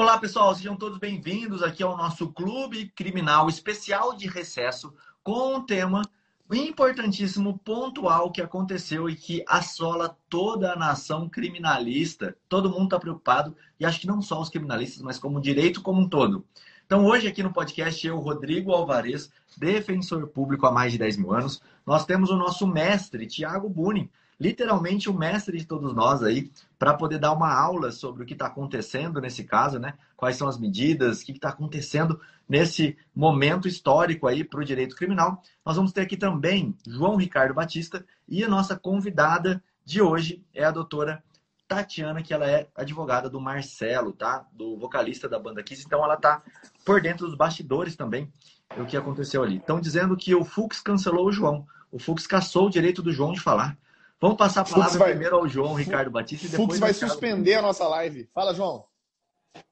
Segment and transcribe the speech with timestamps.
[0.00, 5.66] Olá, pessoal, sejam todos bem-vindos aqui ao nosso Clube Criminal Especial de Recesso com um
[5.66, 6.02] tema
[6.52, 12.36] importantíssimo, pontual que aconteceu e que assola toda a nação criminalista.
[12.48, 15.82] Todo mundo está preocupado e acho que não só os criminalistas, mas como o direito
[15.82, 16.44] como um todo.
[16.86, 21.32] Então, hoje aqui no podcast, eu, Rodrigo Alvarez, defensor público há mais de 10 mil
[21.32, 24.08] anos, nós temos o nosso mestre, Tiago Bunin,
[24.40, 28.34] literalmente o mestre de todos nós aí, para poder dar uma aula sobre o que
[28.34, 29.94] está acontecendo nesse caso, né?
[30.16, 34.96] Quais são as medidas, o que está acontecendo nesse momento histórico aí para o direito
[34.96, 35.42] criminal.
[35.64, 40.64] Nós vamos ter aqui também João Ricardo Batista e a nossa convidada de hoje é
[40.64, 41.22] a doutora
[41.66, 44.46] Tatiana, que ela é advogada do Marcelo, tá?
[44.52, 45.84] Do vocalista da banda Kiss.
[45.84, 46.42] Então ela tá
[46.84, 48.32] por dentro dos bastidores também
[48.76, 49.58] o que aconteceu ali.
[49.58, 51.66] Estão dizendo que o Fux cancelou o João.
[51.92, 53.76] O Fux caçou o direito do João de falar.
[54.20, 55.10] Vamos passar a palavra vai...
[55.10, 56.66] primeiro ao João Ricardo Batista e depois.
[56.66, 58.28] Fux vai suspender a nossa live.
[58.34, 58.84] Fala, João.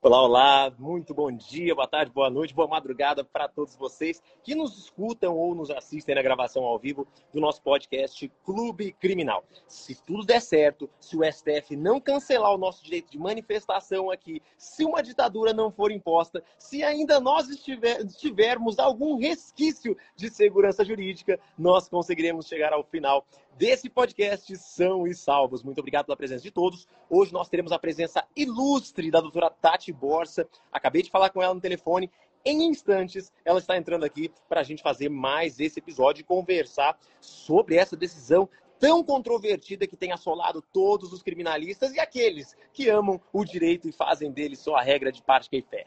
[0.01, 4.55] Olá, olá, muito bom dia, boa tarde, boa noite, boa madrugada para todos vocês que
[4.55, 9.45] nos escutam ou nos assistem na gravação ao vivo do nosso podcast Clube Criminal.
[9.67, 14.41] Se tudo der certo, se o STF não cancelar o nosso direito de manifestação aqui,
[14.57, 20.85] se uma ditadura não for imposta, se ainda nós estiver, tivermos algum resquício de segurança
[20.85, 23.25] jurídica, nós conseguiremos chegar ao final
[23.57, 25.63] desse podcast São e Salvos.
[25.63, 26.87] Muito obrigado pela presença de todos.
[27.09, 30.47] Hoje nós teremos a presença ilustre da doutora Tati Borsa.
[30.71, 32.11] Acabei de falar com ela no telefone.
[32.45, 36.97] Em instantes, ela está entrando aqui para a gente fazer mais esse episódio e conversar
[37.21, 38.49] sobre essa decisão
[38.79, 43.93] tão controvertida que tem assolado todos os criminalistas e aqueles que amam o direito e
[43.93, 45.87] fazem dele só a regra de parte e fé.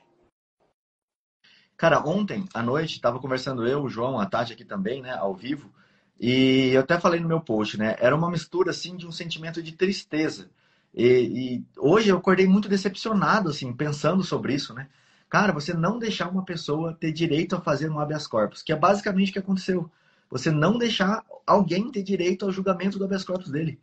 [1.77, 5.33] Cara, ontem à noite, estava conversando eu, o João, a Tati aqui também, né, ao
[5.33, 5.71] vivo,
[6.19, 7.95] e eu até falei no meu post, né?
[7.99, 10.49] Era uma mistura assim de um sentimento de tristeza.
[10.93, 14.89] E, e, hoje eu acordei muito decepcionado, assim, pensando sobre isso, né?
[15.29, 18.75] Cara, você não deixar uma pessoa ter direito a fazer um habeas corpus, que é
[18.75, 19.89] basicamente o que aconteceu.
[20.29, 23.79] Você não deixar alguém ter direito ao julgamento do habeas corpus dele.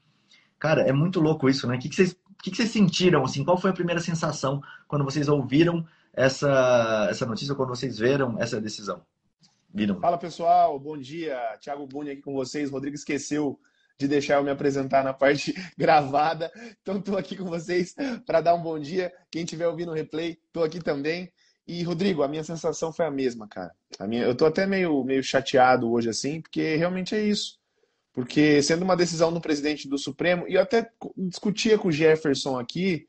[0.59, 1.77] Cara, é muito louco isso, né?
[1.77, 3.44] O que, que, vocês, o que, que vocês sentiram, assim?
[3.44, 8.60] Qual foi a primeira sensação quando vocês ouviram essa, essa notícia, quando vocês viram essa
[8.60, 9.00] decisão?
[9.76, 10.00] Viram.
[10.00, 11.38] Fala pessoal, bom dia.
[11.60, 12.70] Thiago Buni aqui com vocês.
[12.70, 13.60] Rodrigo esqueceu
[13.98, 16.50] de deixar eu me apresentar na parte gravada.
[16.81, 17.94] Então estou aqui com vocês
[18.25, 19.12] para dar um bom dia.
[19.31, 21.31] Quem estiver ouvindo o replay, estou aqui também.
[21.69, 23.70] E Rodrigo, a minha sensação foi a mesma, cara.
[23.98, 27.59] A minha, eu estou até meio, meio chateado hoje assim, porque realmente é isso.
[28.15, 32.59] Porque sendo uma decisão do presidente do Supremo, e eu até discutia com o Jefferson
[32.59, 33.06] aqui,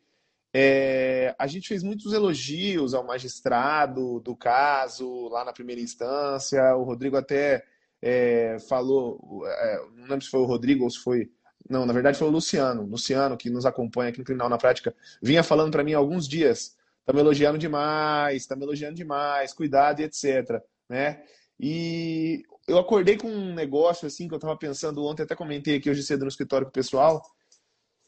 [0.59, 6.75] é, a gente fez muitos elogios ao magistrado do caso, lá na primeira instância.
[6.75, 7.63] O Rodrigo até
[8.01, 11.29] é, falou, é, não lembro se foi o Rodrigo ou se foi.
[11.69, 12.87] Não, na verdade foi o Luciano.
[12.87, 16.27] Luciano, que nos acompanha aqui no Criminal na Prática, vinha falando para mim há alguns
[16.27, 16.75] dias.
[17.05, 20.59] Tá me elogiando demais, tá me elogiando demais, cuidado e etc.
[20.89, 21.21] Né?
[21.59, 25.87] E eu acordei com um negócio assim que eu estava pensando ontem, até comentei aqui
[25.87, 27.21] hoje cedo no escritório com o pessoal.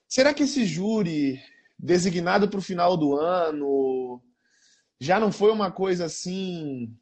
[0.08, 1.40] Será que esse júri
[1.80, 4.22] designado para o final do ano.
[5.00, 6.94] Já não foi uma coisa assim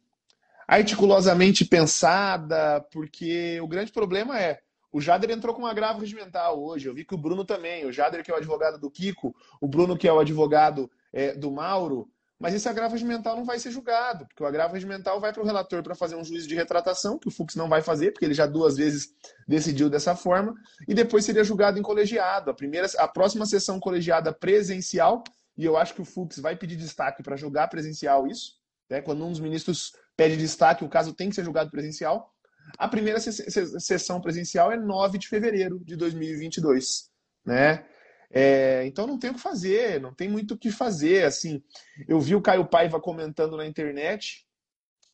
[0.68, 6.88] articulosamente pensada, porque o grande problema é o Jader entrou com um agravo regimental hoje.
[6.88, 7.84] Eu vi que o Bruno também.
[7.84, 11.34] O Jader, que é o advogado do Kiko, o Bruno, que é o advogado é,
[11.34, 15.32] do Mauro, mas esse agravo regimental não vai ser julgado, porque o agravo regimental vai
[15.32, 18.12] para o relator para fazer um juízo de retratação, que o Fux não vai fazer,
[18.12, 19.08] porque ele já duas vezes
[19.46, 20.54] decidiu dessa forma,
[20.86, 22.50] e depois seria julgado em colegiado.
[22.50, 25.24] A, primeira, a próxima sessão colegiada presencial,
[25.56, 28.52] e eu acho que o Fux vai pedir destaque para julgar presencial isso,
[28.88, 29.00] né?
[29.00, 32.32] quando um dos ministros pede destaque, o caso tem que ser julgado presencial.
[32.78, 37.10] A primeira sessão presencial é 9 de fevereiro de 2022.
[37.44, 37.84] Né?
[38.30, 41.24] É, então não tem o que fazer, não tem muito o que fazer.
[41.24, 41.62] Assim,
[42.06, 44.46] eu vi o Caio Paiva comentando na internet,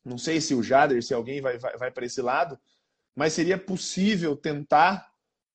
[0.03, 2.59] não sei se o Jader, se alguém vai, vai, vai para esse lado,
[3.15, 5.09] mas seria possível tentar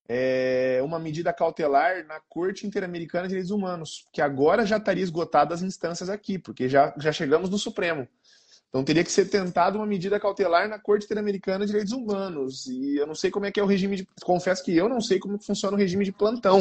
[0.09, 5.55] é, uma medida cautelar na Corte Interamericana de Direitos Humanos, que agora já estaria esgotada
[5.55, 8.09] as instâncias aqui, porque já, já chegamos no Supremo.
[8.69, 12.67] Então teria que ser tentada uma medida cautelar na Corte Interamericana de Direitos Humanos.
[12.67, 14.09] E eu não sei como é que é o regime de.
[14.23, 16.59] Confesso que eu não sei como funciona o regime de plantão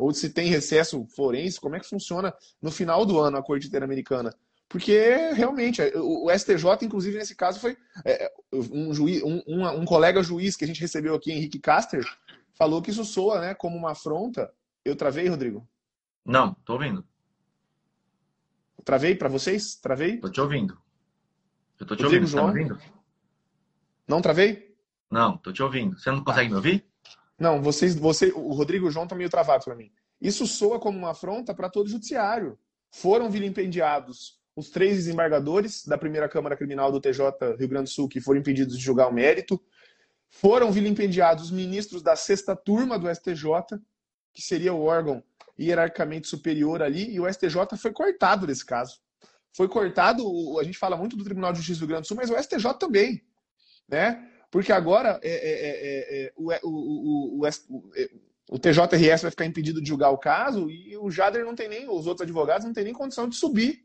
[0.00, 3.66] ou se tem recesso forense, como é que funciona no final do ano a Corte
[3.66, 4.34] Interamericana.
[4.66, 10.22] Porque realmente, o STJ, inclusive, nesse caso, foi é, um, juiz, um, um, um, colega
[10.22, 12.02] juiz que a gente recebeu aqui, Henrique Caster,
[12.54, 14.50] falou que isso soa né, como uma afronta.
[14.82, 15.68] Eu travei, Rodrigo?
[16.24, 17.04] Não, tô ouvindo.
[18.82, 19.74] Travei para vocês?
[19.74, 20.16] Travei?
[20.16, 20.80] Tô te ouvindo.
[21.78, 22.36] Eu tô te Rodrigo, ouvindo.
[22.36, 22.52] Tá João?
[22.52, 22.80] Tá ouvindo?
[24.08, 24.76] Não travei?
[25.10, 25.98] Não, tô te ouvindo.
[25.98, 26.89] Você não consegue me ouvir?
[27.40, 29.90] Não, vocês, você, o Rodrigo e o João estão meio travados para mim.
[30.20, 32.58] Isso soa como uma afronta para todo o judiciário.
[32.90, 38.08] Foram vilipendiados os três desembargadores da primeira Câmara Criminal do TJ Rio Grande do Sul
[38.08, 39.58] que foram impedidos de julgar o mérito.
[40.28, 43.80] Foram vilipendiados os ministros da sexta turma do STJ,
[44.34, 45.24] que seria o órgão
[45.58, 49.00] hierarquicamente superior ali, e o STJ foi cortado desse caso.
[49.52, 50.22] Foi cortado,
[50.58, 52.38] a gente fala muito do Tribunal de Justiça do Rio Grande do Sul, mas o
[52.38, 53.22] STJ também.
[53.88, 54.30] Né?
[54.50, 57.48] Porque agora é, é, é, o, o, o,
[58.50, 61.88] o, TJRS vai ficar impedido de julgar o caso e o Jader não tem nem,
[61.88, 63.84] os outros advogados não tem nem condição de subir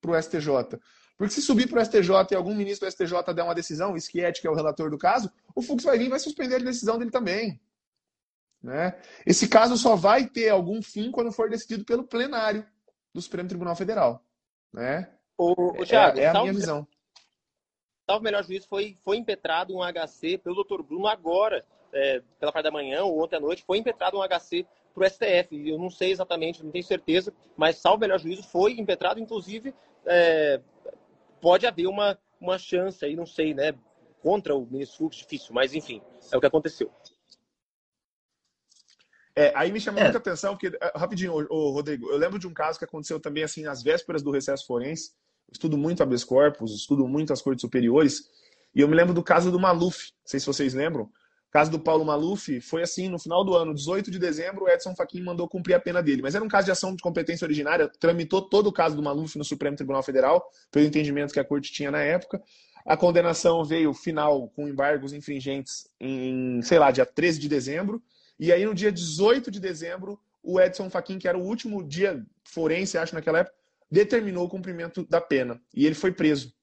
[0.00, 0.78] para o STJ.
[1.18, 4.00] Porque se subir para o STJ e algum ministro do STJ der uma decisão, o
[4.00, 6.58] Schietti, que é o relator do caso, o Fux vai vir e vai suspender a
[6.58, 7.60] decisão dele também.
[8.62, 8.98] Né?
[9.26, 12.64] Esse caso só vai ter algum fim quando for decidido pelo plenário
[13.12, 14.24] do Supremo Tribunal Federal.
[14.72, 15.10] Né?
[15.36, 16.86] O, o Thiago, é, é a minha visão.
[18.10, 20.82] Salvo melhor juízo, foi, foi impetrado um HC pelo Dr.
[20.82, 24.66] Bruno agora, é, pela parte da manhã ou ontem à noite, foi impetrado um HC
[24.92, 25.68] para o STF.
[25.68, 29.72] Eu não sei exatamente, não tenho certeza, mas salvo melhor juízo, foi impetrado, inclusive
[30.04, 30.60] é,
[31.40, 33.74] pode haver uma, uma chance aí, não sei, né?
[34.20, 36.02] Contra o ministro Fux, difícil, mas enfim,
[36.32, 36.90] é o que aconteceu.
[39.36, 40.04] É, aí me chamou é.
[40.04, 43.44] muita atenção, porque, é, rapidinho, ô, Rodrigo, eu lembro de um caso que aconteceu também,
[43.44, 45.12] assim, às vésperas do recesso forense.
[45.52, 48.28] Estudo muito habeas corpus, estudo muito as cortes superiores.
[48.74, 51.04] E eu me lembro do caso do Maluf, não sei se vocês lembram.
[51.04, 54.68] O caso do Paulo Maluf foi assim, no final do ano, 18 de dezembro, o
[54.68, 56.22] Edson Fachin mandou cumprir a pena dele.
[56.22, 59.36] Mas era um caso de ação de competência originária, tramitou todo o caso do Maluf
[59.36, 62.40] no Supremo Tribunal Federal, pelo entendimento que a corte tinha na época.
[62.86, 68.00] A condenação veio final com embargos infringentes em, sei lá, dia 13 de dezembro.
[68.38, 72.24] E aí, no dia 18 de dezembro, o Edson Fachin, que era o último dia
[72.44, 73.56] forense, acho, naquela época,
[73.90, 75.60] determinou o cumprimento da pena.
[75.74, 76.54] E ele foi preso.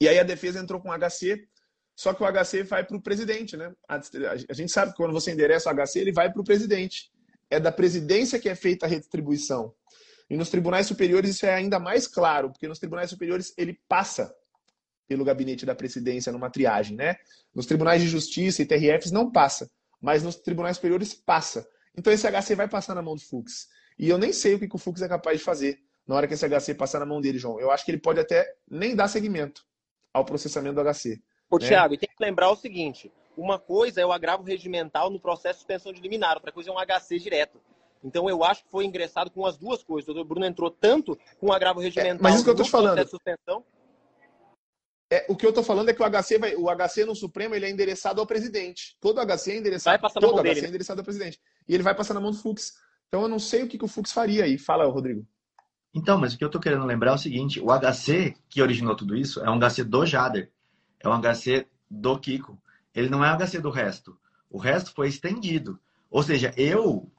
[0.00, 1.46] E aí a defesa entrou com HC,
[1.94, 3.72] só que o HC vai para o presidente, né?
[3.88, 7.12] A gente sabe que quando você endereça o HC, ele vai para o presidente.
[7.48, 9.72] É da presidência que é feita a redistribuição.
[10.28, 14.34] E nos tribunais superiores isso é ainda mais claro, porque nos tribunais superiores ele passa
[15.06, 17.16] pelo gabinete da presidência numa triagem, né?
[17.54, 19.70] Nos tribunais de justiça e TRFs não passa
[20.04, 21.66] mas nos tribunais superiores passa.
[21.96, 23.68] Então esse HC vai passar na mão do Fux.
[23.98, 26.34] E eu nem sei o que, o Fux é capaz de fazer na hora que
[26.34, 27.58] esse HC passar na mão dele, João.
[27.58, 29.64] Eu acho que ele pode até nem dar seguimento
[30.12, 31.20] ao processamento do HC.
[31.50, 31.66] Ô, né?
[31.66, 35.54] Tiago, e tem que lembrar o seguinte: uma coisa é o agravo regimental no processo
[35.54, 37.60] de suspensão de liminar, outra coisa é um HC direto.
[38.02, 40.08] Então eu acho que foi ingressado com as duas coisas.
[40.08, 42.62] O doutor Bruno entrou tanto com o agravo regimental é, mas isso que eu tô
[42.62, 43.02] te falando.
[43.02, 43.64] de suspensão,
[45.14, 47.54] é, o que eu estou falando é que o HC, vai, o HC no Supremo
[47.54, 48.96] ele é endereçado ao presidente.
[49.00, 50.60] Todo HC é endereçado, vai todo HC dele.
[50.60, 51.40] é endereçado ao presidente.
[51.68, 52.72] E ele vai passar na mão do Fux.
[53.08, 54.58] Então eu não sei o que, que o Fux faria aí.
[54.58, 55.24] Fala, Rodrigo.
[55.94, 58.96] Então, mas o que eu estou querendo lembrar é o seguinte: o HC que originou
[58.96, 60.50] tudo isso é um HC do Jader,
[61.00, 62.58] é um HC do Kiko.
[62.94, 64.18] Ele não é um HC do resto.
[64.50, 65.78] O resto foi estendido.
[66.10, 67.10] Ou seja, eu,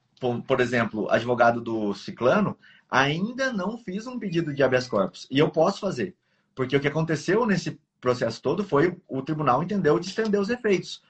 [0.48, 2.58] por exemplo, advogado do Ciclano,
[2.90, 5.28] ainda não fiz um pedido de habeas corpus.
[5.30, 6.16] E eu posso fazer.
[6.54, 11.02] Porque o que aconteceu nesse processo todo foi o tribunal entendeu de estender os efeitos.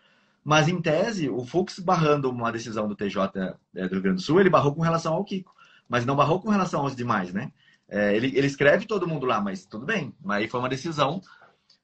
[0.44, 4.22] Mas, em tese, o Fux barrando uma decisão do TJ é, do Rio Grande do
[4.22, 5.54] Sul, ele barrou com relação ao Kiko.
[5.88, 7.52] Mas não barrou com relação aos demais, né?
[7.88, 10.14] É, ele, ele escreve todo mundo lá, mas tudo bem.
[10.22, 11.22] Mas aí foi uma decisão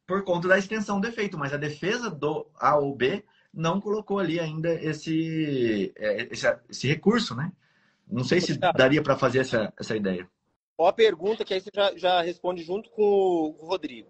[0.07, 1.37] por conta da extensão do efeito.
[1.37, 6.87] Mas a defesa do A ou B não colocou ali ainda esse, é, esse, esse
[6.87, 7.51] recurso, né?
[8.07, 10.27] Não sei se daria para fazer essa, essa ideia.
[10.77, 14.09] Ó a pergunta que aí você já, já responde junto com o Rodrigo.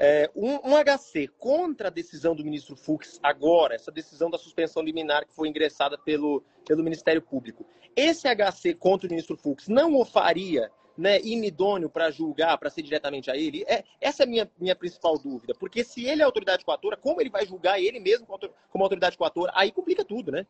[0.00, 4.80] É, um, um, HC contra a decisão do ministro Fux agora, essa decisão da suspensão
[4.80, 7.66] liminar que foi ingressada pelo, pelo Ministério Público,
[7.98, 12.82] esse HC contra o ministro Fux não o faria né, inidôneo para julgar, para ser
[12.82, 13.64] diretamente a ele?
[13.66, 15.54] É, essa é a minha, minha principal dúvida.
[15.58, 19.52] Porque se ele é autoridade coatora, como ele vai julgar ele mesmo como autoridade coatora?
[19.54, 20.46] Aí complica tudo, né?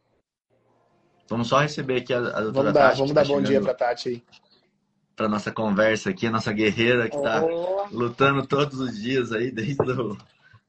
[1.28, 2.98] Vamos só receber aqui a, a doutora vamos dar, Tati.
[2.98, 4.22] Vamos dar tá bom dia para Tati aí
[5.18, 7.44] para nossa conversa aqui, a nossa guerreira que está
[7.90, 10.16] lutando todos os dias aí, desde o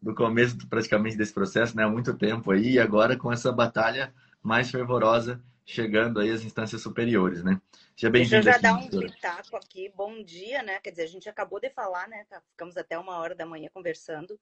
[0.02, 1.84] do começo praticamente desse processo, né?
[1.84, 6.82] Há muito tempo aí, e agora com essa batalha mais fervorosa chegando aí às instâncias
[6.82, 7.62] superiores, né?
[7.96, 8.42] Seja bem-vindo.
[8.42, 9.88] Deixa eu já dar um pitaco aqui.
[9.96, 10.80] Bom dia, né?
[10.80, 12.26] Quer dizer, a gente acabou de falar, né?
[12.28, 14.40] Tá, ficamos até uma hora da manhã conversando.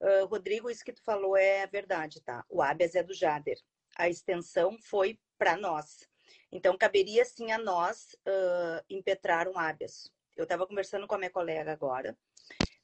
[0.00, 2.44] Uh, Rodrigo, isso que tu falou é verdade, tá?
[2.48, 3.58] O habeas é do Jader.
[3.96, 6.08] A extensão foi para nós.
[6.52, 10.08] Então, caberia sim a nós uh, impetrar um habeas.
[10.36, 12.16] Eu estava conversando com a minha colega agora.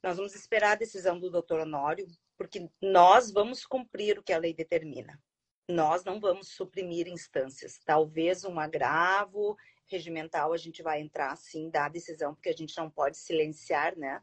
[0.03, 2.05] Nós vamos esperar a decisão do doutor Honório,
[2.37, 5.17] porque nós vamos cumprir o que a lei determina.
[5.67, 7.79] Nós não vamos suprimir instâncias.
[7.83, 9.57] Talvez um agravo
[9.87, 13.97] regimental a gente vai entrar sim, dar a decisão, porque a gente não pode silenciar,
[13.97, 14.21] né?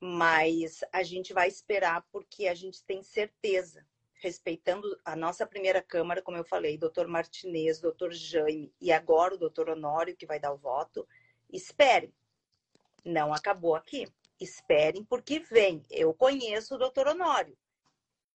[0.00, 3.86] Mas a gente vai esperar porque a gente tem certeza
[4.20, 9.38] respeitando a nossa primeira Câmara, como eu falei, doutor Martinez, doutor Jaime e agora o
[9.38, 11.06] doutor Honório, que vai dar o voto,
[11.52, 12.12] espere.
[13.04, 14.06] Não acabou aqui.
[14.40, 15.82] Esperem porque vem.
[15.90, 17.56] Eu conheço o doutor Honório.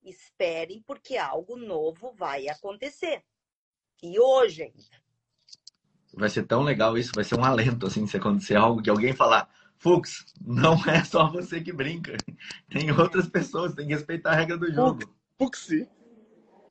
[0.03, 3.23] Esperem porque algo novo vai acontecer.
[4.01, 5.01] E hoje ainda.
[6.13, 9.13] Vai ser tão legal isso, vai ser um alento, assim, se acontecer algo que alguém
[9.13, 12.17] falar, Fux, não é só você que brinca.
[12.69, 14.99] Tem outras pessoas, tem que respeitar a regra do jogo.
[15.37, 15.89] Fuxi.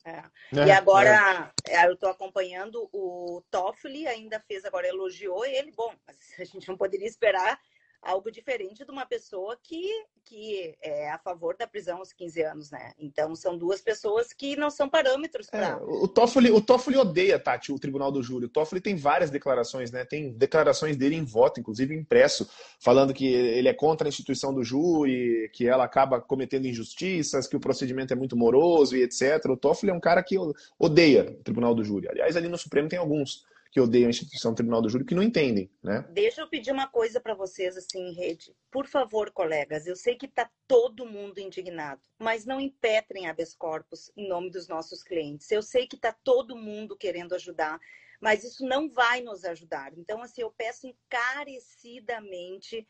[0.04, 0.22] É.
[0.52, 1.86] É, e agora é.
[1.86, 5.72] eu estou acompanhando o Toffoli, ainda fez agora, elogiou ele.
[5.72, 5.92] Bom,
[6.38, 7.60] a gente não poderia esperar
[8.02, 9.84] algo diferente de uma pessoa que,
[10.24, 12.92] que é a favor da prisão aos 15 anos, né?
[12.98, 15.68] Então, são duas pessoas que não são parâmetros para...
[15.68, 18.46] É, o, Toffoli, o Toffoli odeia, Tati, o Tribunal do Júri.
[18.46, 20.04] O Toffoli tem várias declarações, né?
[20.04, 24.64] Tem declarações dele em voto, inclusive impresso, falando que ele é contra a instituição do
[24.64, 29.44] júri, que ela acaba cometendo injustiças, que o procedimento é muito moroso e etc.
[29.46, 30.36] O Toffoli é um cara que
[30.78, 32.08] odeia o Tribunal do Júri.
[32.08, 35.22] Aliás, ali no Supremo tem alguns que odeiam a instituição Tribunal do Júri que não
[35.22, 36.04] entendem, né?
[36.10, 38.52] Deixa eu pedir uma coisa para vocês assim em rede.
[38.70, 44.10] Por favor, colegas, eu sei que está todo mundo indignado, mas não impetrem habeas corpus
[44.16, 45.50] em nome dos nossos clientes.
[45.50, 47.78] Eu sei que está todo mundo querendo ajudar,
[48.20, 49.92] mas isso não vai nos ajudar.
[49.96, 52.86] Então, assim, eu peço encarecidamente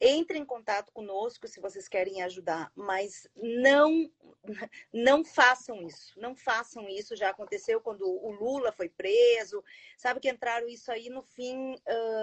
[0.00, 4.10] entre em contato conosco se vocês querem ajudar, mas não
[4.92, 7.16] não façam isso, não façam isso.
[7.16, 9.62] Já aconteceu quando o Lula foi preso,
[9.96, 11.76] sabe que entraram isso aí no fim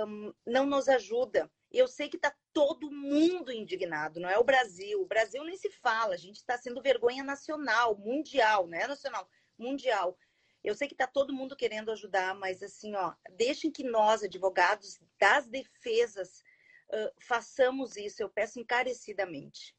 [0.06, 1.52] um, não nos ajuda.
[1.72, 5.02] Eu sei que está todo mundo indignado, não é o Brasil.
[5.02, 9.28] O Brasil nem se fala, a gente está sendo vergonha nacional, mundial, não é nacional,
[9.58, 10.18] mundial.
[10.64, 14.98] Eu sei que está todo mundo querendo ajudar, mas assim, ó, deixem que nós, advogados
[15.20, 16.42] das defesas,
[17.20, 19.76] façamos isso, eu peço encarecidamente.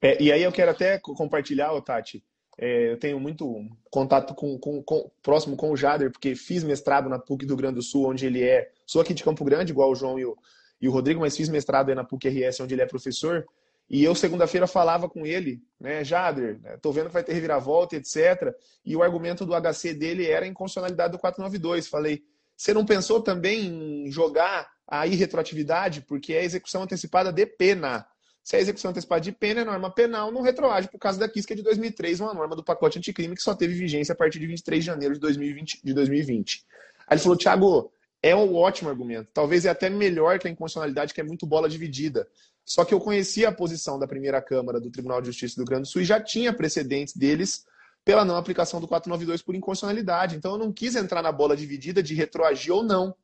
[0.00, 2.24] É, e aí eu quero até compartilhar, Tati,
[2.56, 7.08] é, eu tenho muito contato com, com, com, próximo com o Jader, porque fiz mestrado
[7.08, 8.70] na PUC do Grande do Sul, onde ele é.
[8.84, 10.36] Sou aqui de Campo Grande, igual o João e o,
[10.80, 13.46] e o Rodrigo, mas fiz mestrado aí na PUC RS, onde ele é professor.
[13.88, 17.96] E eu, segunda-feira, falava com ele, né, Jader, né, tô vendo que vai ter reviravolta,
[17.96, 18.54] etc.
[18.84, 21.88] E o argumento do HC dele era a inconstitucionalidade do 492.
[21.88, 22.22] Falei,
[22.58, 23.66] você não pensou também
[24.06, 26.00] em jogar a irretroatividade?
[26.00, 28.04] Porque é execução antecipada de pena.
[28.42, 31.54] Se é execução antecipada de pena, é norma penal, não retroage por causa da KISC
[31.54, 34.82] de 2003, uma norma do pacote anticrime que só teve vigência a partir de 23
[34.82, 35.80] de janeiro de 2020.
[35.84, 36.64] De 2020.
[37.06, 39.28] Aí ele falou, Thiago, é um ótimo argumento.
[39.32, 42.26] Talvez é até melhor que a inconstitucionalidade, que é muito bola dividida.
[42.64, 45.88] Só que eu conhecia a posição da primeira Câmara do Tribunal de Justiça do Grande
[45.88, 47.64] Sul e já tinha precedentes deles
[48.04, 50.36] pela não aplicação do 492 por inconstitucionalidade.
[50.36, 53.14] Então eu não quis entrar na bola dividida de retroagir ou não.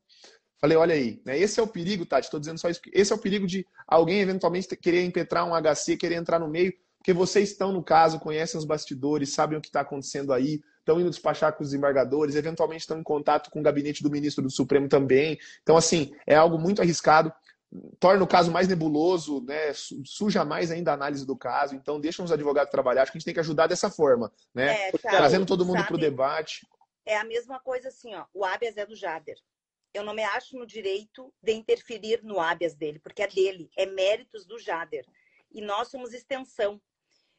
[0.59, 1.37] Falei, olha aí, né?
[1.37, 2.81] esse é o perigo, Tati, estou dizendo só isso.
[2.93, 6.73] Esse é o perigo de alguém eventualmente querer impetrar um HC, querer entrar no meio,
[6.97, 10.99] porque vocês estão no caso, conhecem os bastidores, sabem o que está acontecendo aí, estão
[10.99, 14.49] indo despachar com os desembargadores, eventualmente estão em contato com o gabinete do ministro do
[14.49, 15.37] Supremo também.
[15.61, 17.31] Então, assim, é algo muito arriscado
[17.99, 19.73] torna o caso mais nebuloso, né?
[20.05, 21.75] suja mais ainda a análise do caso.
[21.75, 23.03] Então, deixa os advogados trabalhar.
[23.03, 24.89] Acho que a gente tem que ajudar dessa forma, né?
[24.89, 26.67] É, Trazendo todo mundo para o debate.
[27.05, 28.25] É a mesma coisa assim, ó.
[28.33, 29.37] O habeas é do Jader.
[29.93, 33.85] Eu não me acho no direito de interferir no habeas dele, porque é dele, é
[33.85, 35.05] méritos do Jader.
[35.51, 36.81] E nós somos extensão.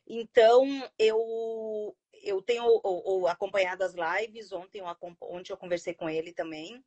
[0.07, 0.65] Então,
[0.99, 4.87] eu eu tenho ou, ou, acompanhado as lives, ontem eu,
[5.21, 6.83] ontem eu conversei com ele também,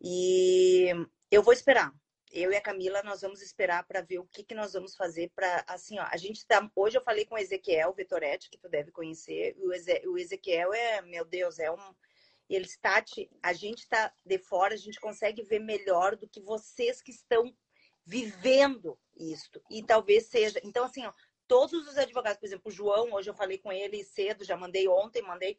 [0.00, 0.88] e
[1.30, 1.92] eu vou esperar
[2.32, 5.30] eu e a Camila, nós vamos esperar para ver o que, que nós vamos fazer
[5.34, 8.68] para, assim, ó, a gente tá, hoje eu falei com o Ezequiel Vetoretti, que tu
[8.68, 11.94] deve conhecer, o, Eze, o Ezequiel é, meu Deus, é um,
[12.48, 13.04] ele está,
[13.42, 17.52] a gente está de fora, a gente consegue ver melhor do que vocês que estão
[18.04, 21.12] vivendo isto, e talvez seja, então assim, ó,
[21.48, 24.86] todos os advogados, por exemplo, o João, hoje eu falei com ele cedo, já mandei
[24.86, 25.58] ontem, mandei,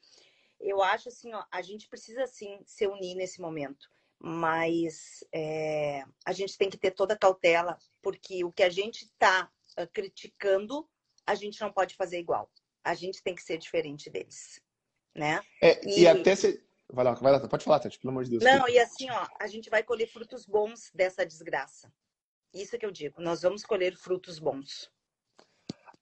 [0.57, 3.89] eu acho assim, ó, a gente precisa sim se unir nesse momento
[4.23, 9.49] mas é, a gente tem que ter toda cautela, porque o que a gente está
[9.75, 10.87] ah, criticando,
[11.25, 12.49] a gente não pode fazer igual.
[12.83, 14.61] A gente tem que ser diferente deles,
[15.15, 15.41] né?
[15.61, 16.01] É, e...
[16.01, 16.07] e...
[16.07, 16.63] até se...
[16.93, 18.43] Vai lá, vai lá, pode falar, Tati, pelo amor de Deus.
[18.43, 21.91] Não, e assim, ó, a gente vai colher frutos bons dessa desgraça.
[22.53, 24.91] Isso que eu digo, nós vamos colher frutos bons.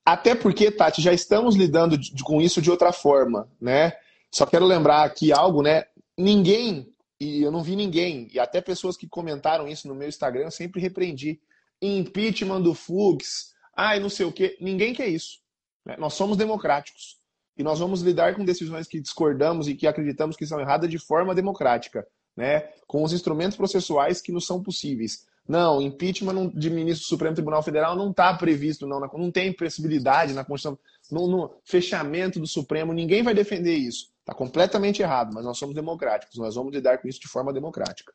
[0.03, 3.93] Até porque, Tati, já estamos lidando com isso de outra forma, né?
[4.33, 5.85] Só quero lembrar aqui algo, né?
[6.17, 10.43] Ninguém e eu não vi ninguém, e até pessoas que comentaram isso no meu Instagram,
[10.43, 11.41] eu sempre repreendi.
[11.81, 14.57] Impeachment do Fux, ai, não sei o quê.
[14.61, 15.39] Ninguém quer isso.
[15.85, 15.95] Né?
[15.97, 17.17] Nós somos democráticos.
[17.57, 20.97] E nós vamos lidar com decisões que discordamos e que acreditamos que são erradas de
[20.97, 22.07] forma democrática,
[22.37, 22.69] né?
[22.87, 25.27] com os instrumentos processuais que nos são possíveis.
[25.45, 30.31] Não, impeachment de ministro do Supremo Tribunal Federal não está previsto, não, não tem possibilidade
[30.31, 30.79] na Constituição,
[31.11, 34.11] no, no fechamento do Supremo, ninguém vai defender isso.
[34.19, 38.13] Está completamente errado, mas nós somos democráticos, nós vamos lidar com isso de forma democrática.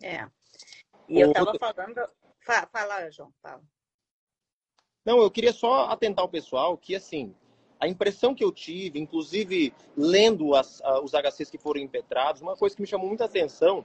[0.00, 0.26] É.
[1.08, 2.00] E eu estava falando.
[2.44, 3.62] Fala, fala, João, fala.
[5.04, 7.34] Não, eu queria só atentar o pessoal que, assim,
[7.80, 12.76] a impressão que eu tive, inclusive lendo as, os HCs que foram impetrados, uma coisa
[12.76, 13.84] que me chamou muita atenção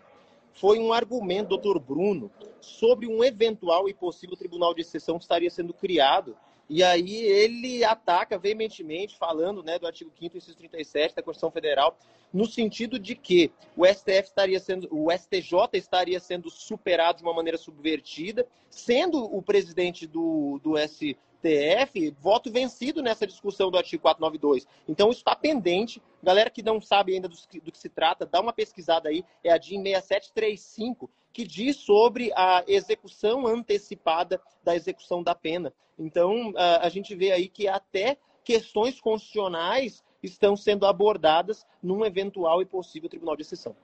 [0.53, 1.79] foi um argumento do Dr.
[1.79, 6.37] Bruno sobre um eventual e possível tribunal de exceção que estaria sendo criado.
[6.69, 11.97] E aí ele ataca veementemente, falando né, do artigo 5 inciso 37 da Constituição Federal,
[12.33, 17.33] no sentido de que o STF estaria sendo, o STJ estaria sendo superado de uma
[17.33, 24.01] maneira subvertida, sendo o presidente do, do STF STF, voto vencido nessa discussão do artigo
[24.01, 24.67] 492.
[24.87, 26.01] Então, isso está pendente.
[26.21, 29.23] Galera que não sabe ainda do, do, que se trata, dá uma pesquisada aí.
[29.43, 35.73] É a DIN 6735, que diz sobre a execução antecipada da execução da pena.
[35.97, 42.61] Então, a, a gente vê aí que até questões constitucionais estão sendo abordadas num eventual
[42.61, 43.75] e possível tribunal de exceção.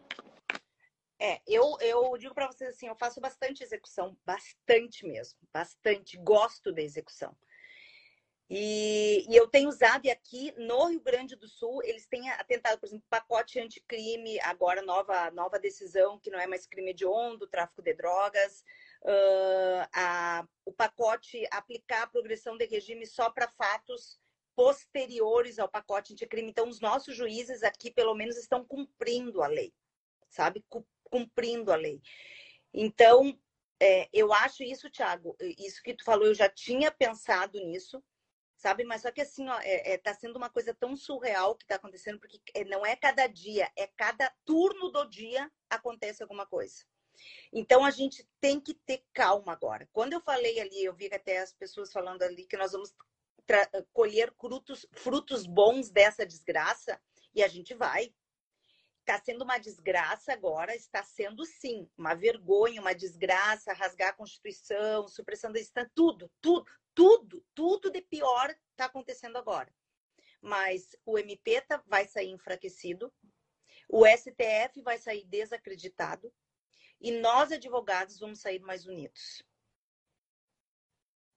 [1.19, 6.73] É, eu, eu digo para vocês assim, eu faço bastante execução, bastante mesmo, bastante, gosto
[6.73, 7.33] da execução.
[8.49, 12.77] E, e, eu tenho usado, e aqui no Rio Grande do Sul, eles têm atentado,
[12.79, 17.81] por exemplo, pacote anticrime, agora nova, nova decisão, que não é mais crime hediondo, tráfico
[17.81, 18.63] de drogas,
[19.03, 24.19] uh, a, o pacote aplicar a progressão de regime só para fatos
[24.55, 26.49] posteriores ao pacote anticrime.
[26.49, 29.73] Então, os nossos juízes aqui, pelo menos, estão cumprindo a lei,
[30.29, 30.63] sabe?
[31.13, 32.01] cumprindo a lei.
[32.73, 33.39] Então,
[33.79, 38.03] é, eu acho isso, Thiago, isso que tu falou, eu já tinha pensado nisso,
[38.63, 38.85] sabe?
[38.85, 41.75] Mas só que assim, ó, é, é, tá sendo uma coisa tão surreal que tá
[41.75, 46.85] acontecendo, porque é, não é cada dia, é cada turno do dia acontece alguma coisa.
[47.51, 49.87] Então a gente tem que ter calma agora.
[49.91, 52.95] Quando eu falei ali, eu vi até as pessoas falando ali que nós vamos
[53.91, 56.97] colher frutos, frutos bons dessa desgraça,
[57.35, 58.13] e a gente vai
[59.03, 65.07] está sendo uma desgraça agora, está sendo sim, uma vergonha, uma desgraça, rasgar a Constituição,
[65.07, 69.71] supressão da instância, tudo, tudo, tudo, tudo de pior está acontecendo agora.
[70.41, 73.13] Mas o MP tá, vai sair enfraquecido,
[73.89, 76.31] o STF vai sair desacreditado
[76.99, 79.43] e nós, advogados, vamos sair mais unidos.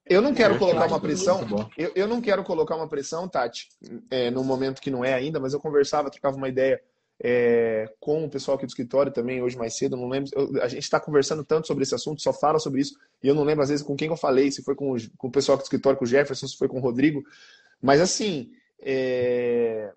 [0.05, 1.41] Eu não quero colocar uma pressão.
[1.77, 3.67] Eu, eu não quero colocar uma pressão, Tati,
[4.09, 6.81] é, no momento que não é ainda, mas eu conversava, trocava uma ideia
[7.19, 10.29] é, com o pessoal aqui do escritório também, hoje mais cedo, não lembro.
[10.33, 13.35] Eu, a gente está conversando tanto sobre esse assunto, só fala sobre isso, e eu
[13.35, 15.55] não lembro às vezes com quem eu falei, se foi com o, com o pessoal
[15.55, 17.23] aqui do escritório, com o Jefferson, se foi com o Rodrigo.
[17.81, 18.51] Mas assim,
[18.81, 19.91] é,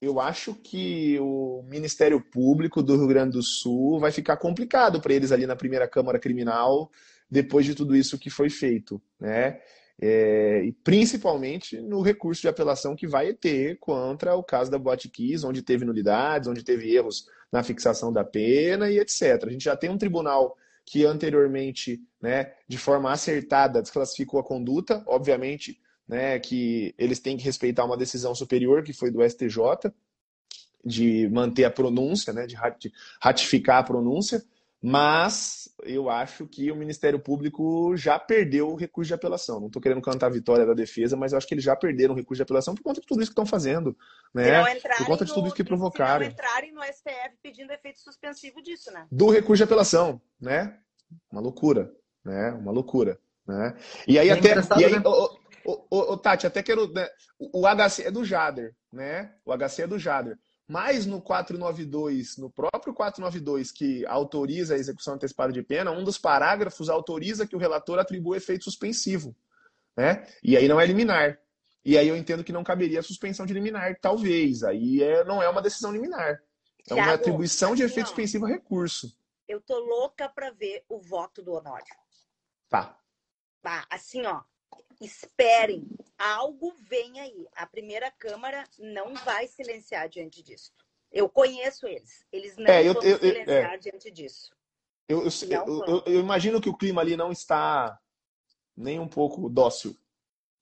[0.00, 5.12] eu acho que o Ministério Público do Rio Grande do Sul vai ficar complicado para
[5.12, 6.90] eles ali na primeira Câmara Criminal,
[7.30, 9.60] depois de tudo isso que foi feito, né?
[10.02, 15.44] É, e principalmente no recurso de apelação que vai ter contra o caso da Botkiss,
[15.44, 19.44] onde teve nulidades, onde teve erros na fixação da pena e etc.
[19.44, 25.02] A gente já tem um tribunal que anteriormente, né, de forma acertada, desclassificou a conduta,
[25.06, 29.92] obviamente, né, que eles têm que respeitar uma decisão superior, que foi do STJ,
[30.82, 32.56] de manter a pronúncia, né, de
[33.20, 34.42] ratificar a pronúncia,
[34.82, 39.60] mas eu acho que o Ministério Público já perdeu o recurso de apelação.
[39.60, 42.14] Não estou querendo cantar a vitória da defesa, mas eu acho que eles já perderam
[42.14, 43.96] o recurso de apelação por conta de tudo isso que estão fazendo.
[44.32, 44.62] Né?
[44.98, 46.24] Por conta de tudo isso que provocaram.
[46.24, 49.06] Se não entrarem no STF pedindo efeito suspensivo disso, né?
[49.12, 50.78] Do recurso de apelação, né?
[51.30, 51.92] Uma loucura,
[52.24, 52.52] né?
[52.52, 53.18] Uma loucura.
[53.46, 53.76] Né?
[54.06, 54.54] E aí, é até.
[54.78, 55.02] E aí, né?
[56.22, 56.90] Tati, até quero.
[56.92, 57.06] Né?
[57.38, 59.34] O HC é do Jader, né?
[59.44, 60.38] O HC é do Jader.
[60.70, 66.16] Mas no 492, no próprio 492, que autoriza a execução antecipada de pena, um dos
[66.16, 69.34] parágrafos autoriza que o relator atribua efeito suspensivo.
[69.96, 70.24] Né?
[70.40, 71.40] E aí não é liminar.
[71.84, 74.62] E aí eu entendo que não caberia a suspensão de liminar, talvez.
[74.62, 76.40] Aí é, não é uma decisão liminar.
[76.88, 79.12] É uma atribuição de efeito suspensivo a recurso.
[79.48, 81.96] Eu tô louca para ver o voto do Honório.
[82.68, 82.96] Tá.
[83.60, 84.40] Tá, assim, ó,
[85.00, 85.84] esperem,
[86.20, 87.48] algo vem aí.
[87.54, 90.70] A primeira Câmara não vai silenciar diante disso.
[91.10, 92.26] Eu conheço eles.
[92.30, 93.78] Eles não é, eu, vão eu, silenciar eu, é.
[93.78, 94.54] diante disso.
[95.08, 95.24] Eu,
[96.06, 97.98] eu, imagino que o clima ali não está
[98.76, 99.96] nem um pouco dócil.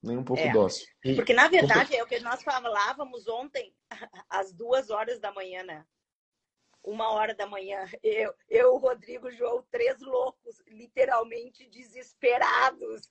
[0.00, 0.86] Nem um pouco é, dócil.
[1.16, 3.74] Porque, na verdade, é o que nós falávamos ontem,
[4.30, 5.84] às duas horas da manhã, né?
[6.82, 7.84] Uma hora da manhã.
[8.00, 13.10] Eu, eu o Rodrigo, João, três loucos, literalmente desesperados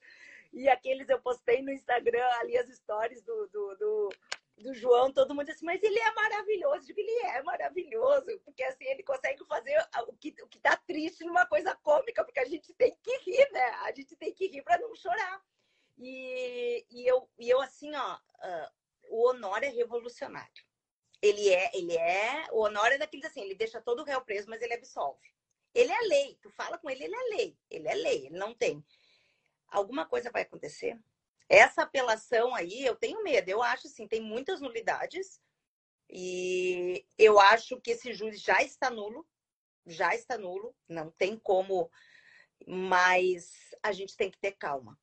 [0.54, 4.10] e aqueles eu postei no Instagram ali as histórias do, do, do,
[4.58, 6.76] do João, todo mundo disse, mas ele é maravilhoso.
[6.76, 10.76] Eu digo, ele é maravilhoso, porque assim, ele consegue fazer o que, o que tá
[10.76, 13.66] triste numa coisa cômica, porque a gente tem que rir, né?
[13.84, 15.42] A gente tem que rir para não chorar.
[15.98, 18.72] E, e, eu, e eu, assim, ó, uh,
[19.10, 20.66] o Honório é revolucionário.
[21.22, 24.50] Ele é, ele é, o Honório é daqueles assim, ele deixa todo o réu preso,
[24.50, 25.34] mas ele absolve.
[25.74, 26.38] Ele é lei.
[26.42, 27.58] Tu fala com ele, ele é lei.
[27.70, 28.84] Ele é lei, ele não tem.
[29.70, 31.00] Alguma coisa vai acontecer?
[31.50, 33.50] Essa apelação aí, eu tenho medo.
[33.50, 35.42] Eu acho assim, tem muitas nulidades.
[36.10, 39.26] E eu acho que esse júri já está nulo.
[39.86, 40.76] Já está nulo.
[40.88, 41.90] Não tem como.
[42.66, 43.52] Mas
[43.84, 44.98] a gente tem que ter calma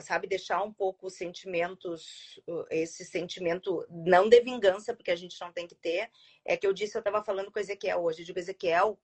[0.00, 5.52] sabe, deixar um pouco os sentimentos, esse sentimento não de vingança, porque a gente não
[5.52, 6.10] tem que ter.
[6.44, 9.00] É que eu disse, eu estava falando com o Ezequiel hoje, eu digo, Ezequiel,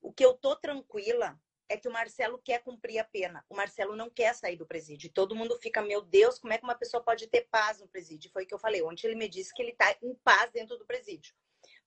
[0.00, 1.40] o que eu tô tranquila
[1.74, 3.44] é que o Marcelo quer cumprir a pena.
[3.48, 5.10] O Marcelo não quer sair do presídio.
[5.12, 8.30] Todo mundo fica, meu Deus, como é que uma pessoa pode ter paz no presídio?
[8.30, 8.82] Foi o que eu falei.
[8.82, 11.34] Ontem ele me disse que ele está em paz dentro do presídio.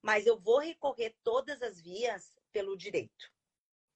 [0.02, 3.32] Mas eu vou recorrer todas as vias pelo direito,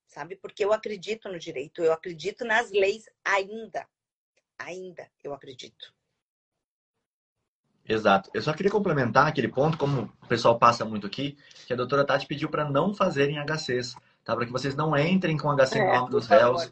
[0.08, 0.36] sabe?
[0.36, 3.88] Porque eu acredito no direito, eu acredito nas leis ainda
[4.62, 5.94] ainda, eu acredito.
[7.84, 8.30] Exato.
[8.34, 12.06] Eu só queria complementar aquele ponto, como o pessoal passa muito aqui, que a doutora
[12.06, 14.36] Tati pediu para não fazerem HCs, tá?
[14.36, 16.72] Para que vocês não entrem com HC é, no nome dos réus,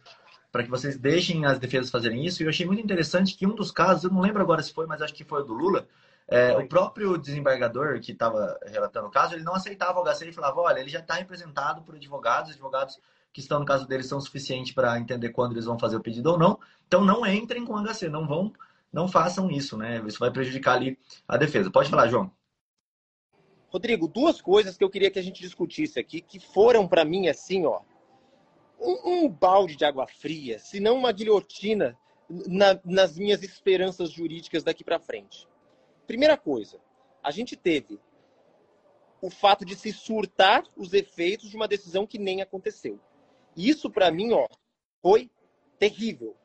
[0.51, 2.41] para que vocês deixem as defesas fazerem isso.
[2.41, 4.85] E eu achei muito interessante que um dos casos, eu não lembro agora se foi,
[4.85, 5.87] mas acho que foi o do Lula,
[6.27, 10.33] é, o próprio desembargador que estava relatando o caso, ele não aceitava o HC e
[10.33, 12.99] falava, olha, ele já está representado por advogados, advogados
[13.33, 16.31] que estão no caso deles são suficientes para entender quando eles vão fazer o pedido
[16.31, 16.59] ou não.
[16.87, 18.53] Então não entrem com HC, não vão,
[18.93, 20.03] não façam isso, né?
[20.05, 21.71] Isso vai prejudicar ali a defesa.
[21.71, 22.31] Pode falar, João.
[23.71, 27.27] Rodrigo, duas coisas que eu queria que a gente discutisse aqui, que foram para mim
[27.27, 27.81] assim, ó,
[28.79, 31.97] um, um, balde de água fria, se não uma guilhotina
[32.29, 35.47] na, nas minhas esperanças jurídicas daqui para frente.
[36.07, 36.79] Primeira coisa,
[37.23, 37.99] a gente teve
[39.21, 42.99] o fato de se surtar os efeitos de uma decisão que nem aconteceu.
[43.55, 44.47] Isso, para mim, ó,
[45.01, 45.29] foi
[45.77, 46.35] terrível.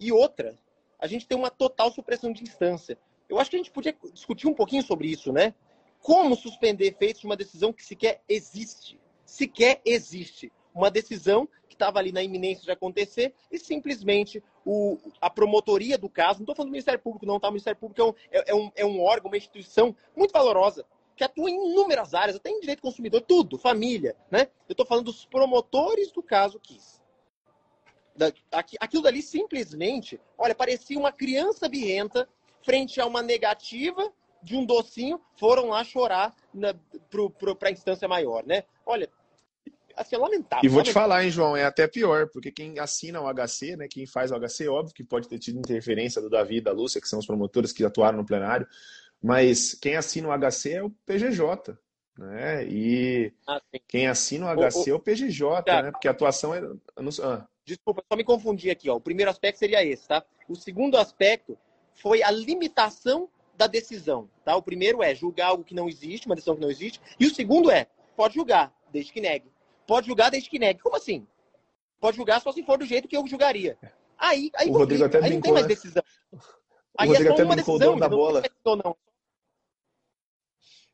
[0.00, 0.56] E outra,
[0.98, 2.98] a gente tem uma total supressão de instância.
[3.28, 5.54] Eu acho que a gente podia discutir um pouquinho sobre isso, né?
[6.00, 9.00] Como suspender efeitos de uma decisão que sequer existe?
[9.24, 10.52] Sequer existe.
[10.74, 16.08] Uma decisão que estava ali na iminência de acontecer e simplesmente o, a promotoria do
[16.08, 17.48] caso, não estou falando do Ministério Público, não, tá?
[17.48, 20.86] O Ministério Público é um, é, é, um, é um órgão, uma instituição muito valorosa
[21.16, 24.48] que atua em inúmeras áreas, até em direito consumidor, tudo, família, né?
[24.68, 27.00] Eu estou falando dos promotores do caso Kiss.
[28.80, 32.28] Aquilo dali simplesmente, olha, parecia uma criança birrenta
[32.62, 36.34] frente a uma negativa de um docinho, foram lá chorar
[37.58, 38.64] para a instância maior, né?
[38.86, 39.08] Olha,
[39.96, 40.64] assim, é lamentável.
[40.64, 43.88] E vou te falar, hein, João, é até pior, porque quem assina o HC, né,
[43.88, 47.00] quem faz o HC, óbvio que pode ter tido interferência do Davi e da Lúcia,
[47.00, 48.66] que são os promotores que atuaram no plenário,
[49.22, 51.76] mas quem assina o HC é o PGJ.
[52.16, 52.66] Né?
[52.66, 55.92] E ah, quem assina o HC o, é o PGJ, né?
[55.92, 56.60] Porque a atuação é.
[57.22, 57.46] Ah.
[57.64, 58.90] Desculpa, só me confundi aqui.
[58.90, 58.96] Ó.
[58.96, 60.24] O primeiro aspecto seria esse, tá?
[60.48, 61.56] O segundo aspecto
[61.94, 64.30] foi a limitação da decisão.
[64.44, 64.54] Tá?
[64.56, 67.00] O primeiro é julgar algo que não existe, uma decisão que não existe.
[67.18, 69.50] E o segundo é, pode julgar, desde que negue.
[69.86, 70.80] Pode julgar desde que negue.
[70.80, 71.26] Como assim?
[72.00, 73.76] Pode julgar só se for do jeito que eu julgaria.
[74.16, 75.74] Aí, aí, o Rodrigo até aí não tem mais né?
[75.74, 76.02] decisão.
[76.96, 78.42] Aí o Rodrigo é até brincou o dono da bola.
[78.64, 78.96] Não,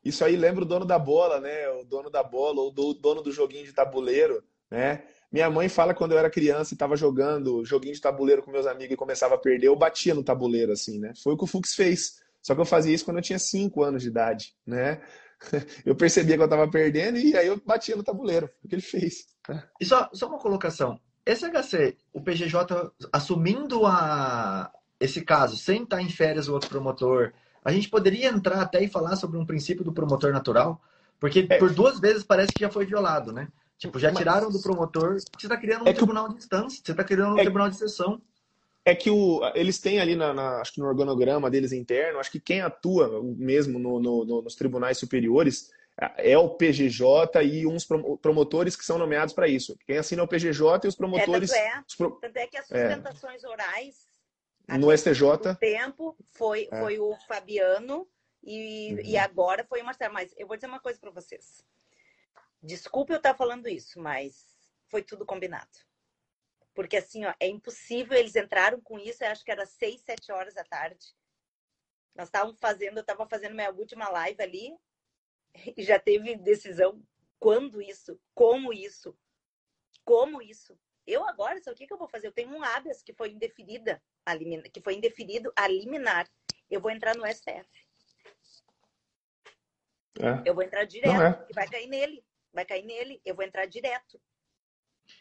[0.03, 1.67] isso aí lembra o dono da bola, né?
[1.69, 5.03] O dono da bola, ou o dono do joguinho de tabuleiro, né?
[5.31, 8.67] Minha mãe fala quando eu era criança e estava jogando joguinho de tabuleiro com meus
[8.67, 11.11] amigos e começava a perder, eu batia no tabuleiro, assim, né?
[11.21, 12.23] Foi o que o Fux fez.
[12.45, 15.01] Só que eu fazia isso quando eu tinha 5 anos de idade, né?
[15.83, 18.49] Eu percebia que eu estava perdendo e aí eu batia no tabuleiro.
[18.63, 19.25] O que ele fez.
[19.49, 19.61] Né?
[19.81, 20.97] E só, só uma colocação.
[21.25, 27.33] Esse HC, o PGJ assumindo a, esse caso, sem estar em férias o outro promotor,
[27.63, 30.81] a gente poderia entrar até e falar sobre um princípio do promotor natural,
[31.19, 31.57] porque é.
[31.57, 33.49] por duas vezes parece que já foi violado, né?
[33.77, 37.03] Tipo, já tiraram do promotor, você está criando um é tribunal de instância, você está
[37.03, 37.41] criando um é...
[37.41, 38.21] tribunal de sessão.
[38.87, 42.31] É que o, eles têm ali, na, na, acho que no organograma deles interno, acho
[42.31, 45.71] que quem atua mesmo no, no, no, nos tribunais superiores
[46.17, 47.87] é o PGJ e uns
[48.21, 49.77] promotores que são nomeados para isso.
[49.85, 51.51] Quem assina é o PGJ e os promotores.
[51.51, 52.11] É, tanto, é, os pro...
[52.19, 52.89] tanto é que as é.
[52.89, 54.05] sustentações orais
[54.67, 55.55] no STJ.
[55.59, 56.79] tempo foi, é.
[56.79, 58.07] foi o Fabiano
[58.43, 58.99] e, uhum.
[59.03, 60.13] e agora foi o Marcelo.
[60.13, 61.63] Mas eu vou dizer uma coisa para vocês.
[62.61, 64.45] Desculpe eu estar falando isso, mas
[64.89, 65.69] foi tudo combinado.
[66.75, 70.31] Porque assim, ó, é impossível, eles entraram com isso, eu acho que era seis, sete
[70.31, 71.15] horas da tarde.
[72.13, 74.77] Nós estávamos fazendo, eu estava fazendo minha última live ali
[75.75, 77.01] e já teve decisão.
[77.39, 78.19] Quando isso?
[78.33, 79.17] Como isso?
[80.03, 80.77] Como isso?
[81.07, 82.27] Eu agora, sabe o que, que eu vou fazer?
[82.27, 84.01] Eu tenho um habeas que foi indeferida,
[84.73, 86.29] que foi indeferido a liminar.
[86.69, 87.69] Eu vou entrar no STF.
[90.19, 90.49] É.
[90.49, 91.21] Eu vou entrar direto.
[91.21, 91.45] É.
[91.49, 92.25] E vai cair nele.
[92.51, 93.21] Vai cair nele.
[93.23, 94.19] Eu vou entrar direto.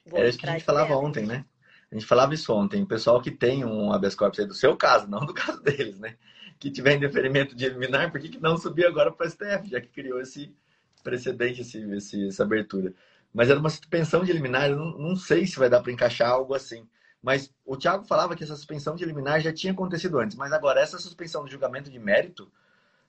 [0.07, 1.45] Vou Era isso que a gente falava ontem, né?
[1.91, 2.83] A gente falava isso ontem.
[2.83, 5.99] O pessoal que tem um habeas corpus aí do seu caso, não do caso deles,
[5.99, 6.17] né?
[6.59, 9.81] Que tiver indeferimento de eliminar, por que, que não subir agora para o STF, já
[9.81, 10.55] que criou esse
[11.03, 12.93] precedente, esse, esse, essa abertura?
[13.33, 16.31] Mas era uma suspensão de liminar, eu não, não sei se vai dar para encaixar
[16.31, 16.87] algo assim.
[17.21, 20.81] Mas o Thiago falava que essa suspensão de liminar já tinha acontecido antes, mas agora
[20.81, 22.53] essa suspensão de julgamento de mérito,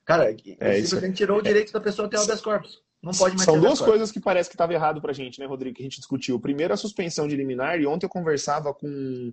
[0.05, 2.81] cara, é, simplesmente tirou o direito da pessoa ter habeas corpus.
[3.05, 5.83] Não pode São duas coisas que parece que estava errado pra gente, né, Rodrigo, que
[5.83, 6.39] a gente discutiu.
[6.39, 9.31] Primeiro, a suspensão de liminar, e ontem eu conversava com,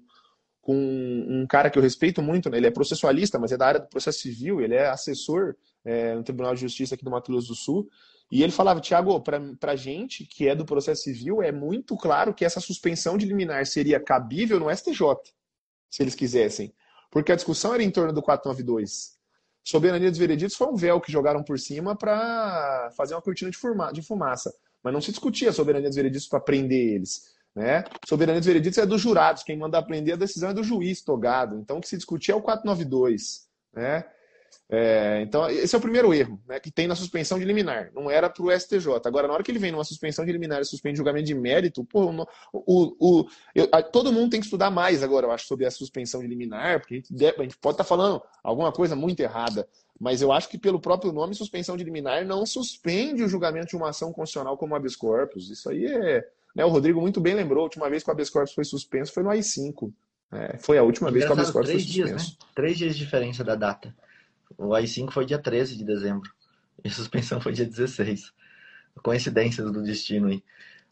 [0.60, 2.58] com um cara que eu respeito muito, né?
[2.58, 6.22] ele é processualista, mas é da área do processo civil, ele é assessor é, no
[6.22, 7.88] Tribunal de Justiça aqui do Mato Grosso do Sul,
[8.30, 12.34] e ele falava, Tiago, para a gente que é do processo civil, é muito claro
[12.34, 15.00] que essa suspensão de liminar seria cabível no STJ,
[15.88, 16.74] se eles quisessem.
[17.10, 19.18] Porque a discussão era em torno do 492.
[19.64, 23.56] Soberania dos vereditos foi um véu que jogaram por cima para fazer uma cortina de,
[23.56, 24.52] fuma de fumaça.
[24.82, 27.32] Mas não se discutia a soberania dos vereditos para prender eles.
[27.54, 27.84] Né?
[28.06, 31.56] Soberania dos vereditos é dos jurados, quem manda prender a decisão é do juiz togado.
[31.58, 33.46] Então o que se discutia é o 492.
[33.72, 34.04] Né?
[34.70, 37.90] É, então, esse é o primeiro erro né, que tem na suspensão de liminar.
[37.94, 38.86] Não era para o STJ.
[39.04, 41.84] Agora, na hora que ele vem numa suspensão de liminar e suspende julgamento de mérito,
[41.84, 45.46] pô, o, o, o eu, a, todo mundo tem que estudar mais agora, eu acho,
[45.46, 48.72] sobre a suspensão de liminar, porque a gente, a gente pode estar tá falando alguma
[48.72, 49.68] coisa muito errada.
[50.00, 53.76] Mas eu acho que, pelo próprio nome, suspensão de liminar não suspende o julgamento de
[53.76, 55.48] uma ação constitucional como habeas corpus.
[55.48, 56.26] Isso aí é.
[56.56, 59.12] Né, o Rodrigo muito bem lembrou, a última vez que o habeas corpus foi suspenso
[59.12, 59.92] foi no AI-5.
[60.32, 62.08] É, foi a última vez que o habeas corpus foi suspenso.
[62.08, 62.36] Dias, né?
[62.54, 63.94] Três dias de diferença da data.
[64.58, 66.30] O AI-5 foi dia 13 de dezembro.
[66.84, 68.32] E a suspensão foi dia 16.
[69.02, 70.42] Coincidências do destino aí.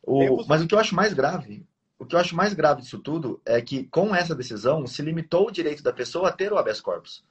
[0.03, 0.45] O...
[0.47, 1.67] Mas o que eu acho mais grave,
[1.99, 5.49] o que eu acho mais grave disso tudo é que com essa decisão se limitou
[5.49, 7.23] o direito da pessoa a ter o habeas corpus.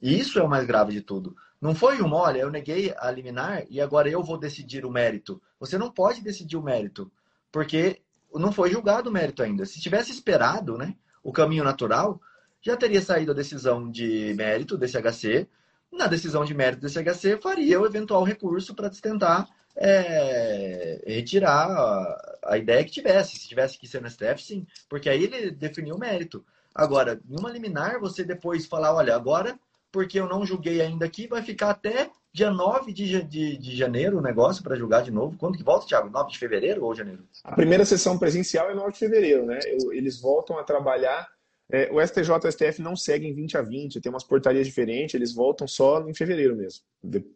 [0.00, 1.36] E isso é o mais grave de tudo.
[1.60, 5.40] Não foi um, olha, eu neguei a liminar e agora eu vou decidir o mérito.
[5.58, 7.10] Você não pode decidir o mérito,
[7.50, 8.02] porque
[8.34, 9.64] não foi julgado o mérito ainda.
[9.64, 12.20] Se tivesse esperado, né, o caminho natural,
[12.60, 15.48] já teria saído a decisão de mérito desse HC,
[15.96, 22.38] na decisão de mérito desse HC, faria o eventual recurso para tentar é, retirar a,
[22.44, 23.36] a, ideia que tivesse.
[23.36, 26.44] Se tivesse que ser no STF, sim, porque aí ele definiu o mérito.
[26.74, 29.58] Agora, numa liminar, você depois falar, olha, agora,
[29.92, 34.18] porque eu não julguei ainda aqui, vai ficar até dia 9 de, de, de janeiro
[34.18, 35.36] o negócio para julgar de novo.
[35.38, 36.10] Quando que volta, Thiago?
[36.10, 37.22] 9 de fevereiro ou janeiro?
[37.44, 39.60] A primeira sessão presencial é 9 de fevereiro, né?
[39.92, 41.28] Eles voltam a trabalhar
[41.70, 45.14] é, o STJ e o STF não seguem 20 a 20, tem umas portarias diferentes,
[45.14, 46.84] eles voltam só em fevereiro mesmo.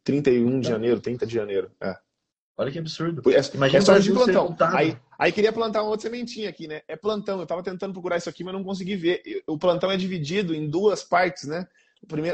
[0.04, 1.70] 31 de janeiro, 30 de janeiro.
[1.80, 1.96] É.
[2.56, 3.22] Olha que absurdo.
[3.30, 4.56] É, Imagina é só de plantão.
[4.74, 6.82] Aí, aí queria plantar uma outra sementinha aqui, né?
[6.88, 7.36] É plantão.
[7.36, 9.22] Eu estava tentando procurar isso aqui, mas não consegui ver.
[9.46, 11.68] O plantão é dividido em duas partes, né?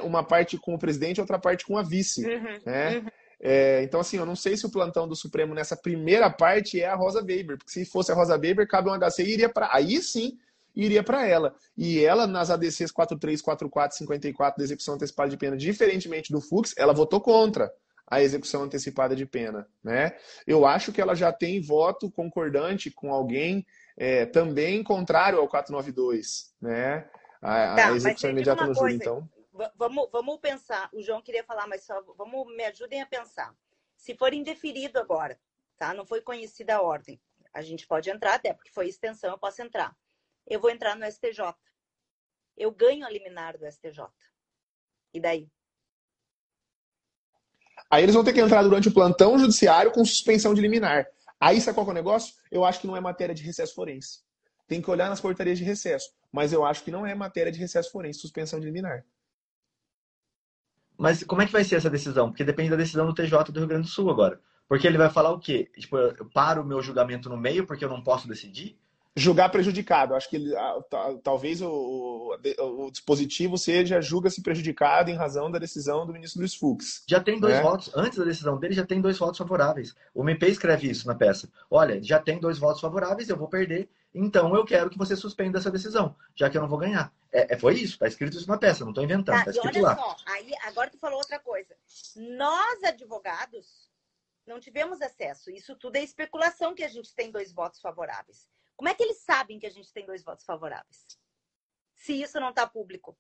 [0.03, 2.27] Uma parte com o presidente e outra parte com a vice.
[2.27, 2.99] Uhum, né?
[2.99, 3.07] Uhum.
[3.39, 6.87] É, então, assim, eu não sei se o plantão do Supremo nessa primeira parte é
[6.87, 9.69] a Rosa Weber, porque se fosse a Rosa Weber, cabe um HC e iria para.
[9.71, 10.39] Aí sim
[10.75, 11.55] iria para ela.
[11.77, 16.75] E ela, nas ADCs 43, 44, 54 da execução antecipada de pena, diferentemente do Fux,
[16.77, 17.73] ela votou contra
[18.07, 19.69] a execução antecipada de pena.
[19.83, 20.17] Né?
[20.47, 26.55] Eu acho que ela já tem voto concordante com alguém é, também contrário ao 492.
[26.61, 27.09] Né?
[27.41, 29.29] A, tá, a execução imediata no júri, então.
[29.77, 30.91] Vamos, vamos pensar.
[30.93, 33.55] O João queria falar, mas só vamos me ajudem a pensar.
[33.97, 35.39] Se for indeferido agora,
[35.79, 35.95] tá?
[35.95, 37.21] Não foi conhecida a ordem.
[37.53, 39.97] A gente pode entrar, até porque foi extensão, eu posso entrar
[40.47, 41.55] eu vou entrar no STJ.
[42.57, 44.05] Eu ganho a liminar do STJ.
[45.13, 45.49] E daí?
[47.91, 51.07] Aí eles vão ter que entrar durante o plantão judiciário com suspensão de liminar.
[51.41, 52.35] Aí sabe qual é o negócio?
[52.51, 54.21] Eu acho que não é matéria de recesso forense.
[54.67, 56.11] Tem que olhar nas portarias de recesso.
[56.33, 59.05] Mas eu acho que não é matéria de recesso forense, suspensão de liminar.
[60.97, 62.31] Mas como é que vai ser essa decisão?
[62.31, 64.41] Porque depende da decisão do TJ do Rio Grande do Sul agora.
[64.69, 65.71] Porque ele vai falar o quê?
[65.77, 68.79] Tipo, eu paro o meu julgamento no meio porque eu não posso decidir?
[69.17, 70.15] Julgar prejudicado.
[70.15, 70.53] Acho que ele,
[71.23, 77.05] talvez o, o, dispositivo seja julga-se prejudicado em razão da decisão do ministro Luiz Fux.
[77.07, 77.63] Já tem dois né?
[77.63, 77.91] votos.
[77.95, 79.95] Antes da decisão dele, já tem dois votos favoráveis.
[80.13, 81.49] O MP escreve isso na peça.
[81.71, 85.59] Olha, já tem dois votos favoráveis, eu vou perder, então eu quero que você suspenda
[85.59, 87.13] essa decisão, já que eu não vou ganhar.
[87.33, 89.77] É, é foi isso, tá escrito isso na peça, não estou inventando, tá, tá escrito
[89.77, 89.97] olha lá.
[89.97, 91.75] Só, aí, agora tu falou outra coisa.
[92.17, 93.91] Nós, advogados,
[94.47, 95.51] não tivemos acesso.
[95.51, 98.49] Isso tudo é especulação que a gente tem dois votos favoráveis.
[98.77, 101.07] Como é que eles sabem que a gente tem dois votos favoráveis?
[101.95, 103.17] Se isso não está público.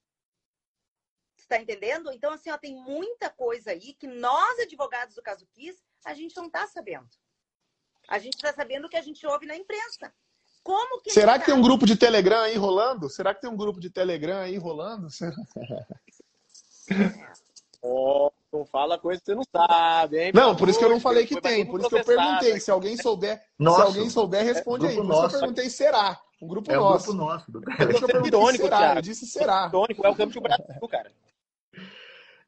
[1.36, 2.12] Está entendendo?
[2.12, 6.36] Então, assim, ó, tem muita coisa aí que nós, advogados do caso Kiss, a gente
[6.36, 7.08] não está sabendo.
[8.08, 10.12] A gente está sabendo o que a gente ouve na imprensa.
[10.62, 13.10] Como que Será que tem um grupo de Telegram aí rolando?
[13.10, 15.08] Será que tem um grupo de Telegram aí rolando?
[17.86, 20.32] Oh, não fala coisa que você não sabe, hein?
[20.32, 21.66] Não, por isso que eu não falei que tem.
[21.66, 22.60] Por isso que eu perguntei.
[22.60, 24.96] Se alguém souber, se alguém souber, responde é, aí.
[24.96, 26.20] Por isso que eu perguntei será.
[26.40, 27.12] Um grupo é nosso.
[27.12, 27.50] Um grupo nosso.
[27.50, 27.62] Do...
[28.14, 28.94] Eu, irônico, será.
[28.94, 29.66] eu disse será.
[29.68, 31.10] Irônico, é o campo de Brasil, cara.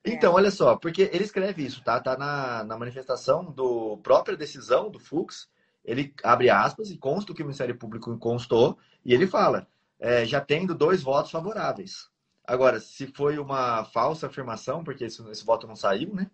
[0.04, 1.98] Então, olha só, porque ele escreve isso, tá?
[1.98, 5.48] Tá na, na manifestação do própria decisão do Fux.
[5.84, 9.66] ele abre aspas e consta o que o Ministério Público constou, e ele fala,
[9.98, 12.08] é, já tendo dois votos favoráveis.
[12.46, 16.30] Agora, se foi uma falsa afirmação, porque esse, esse voto não saiu, né?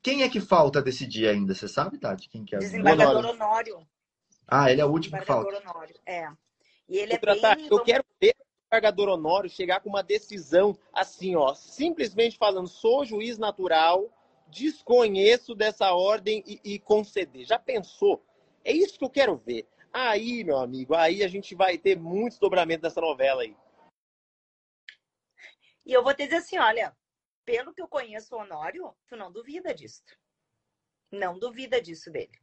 [0.00, 1.54] Quem é que falta decidir ainda?
[1.54, 2.28] Você sabe, Tati?
[2.28, 2.58] Quem que é?
[2.58, 3.86] Desembargador Honório.
[4.46, 5.58] Ah, ele é o último que falta.
[5.58, 6.28] Honório, é.
[6.88, 7.40] E ele é bem...
[7.40, 12.68] Tati, eu quero ver o desembargador Honório chegar com uma decisão assim, ó, simplesmente falando,
[12.68, 14.08] sou juiz natural,
[14.46, 17.44] desconheço dessa ordem e, e conceder.
[17.44, 18.22] Já pensou?
[18.64, 19.66] É isso que eu quero ver.
[19.92, 23.56] Aí, meu amigo, aí a gente vai ter muitos dobramentos dessa novela aí.
[25.88, 26.94] E eu vou te dizer assim, olha,
[27.46, 30.02] pelo que eu conheço o Honório, tu não duvida disso.
[31.10, 32.38] Não duvida disso dele.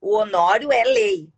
[0.00, 1.32] O Honório é lei.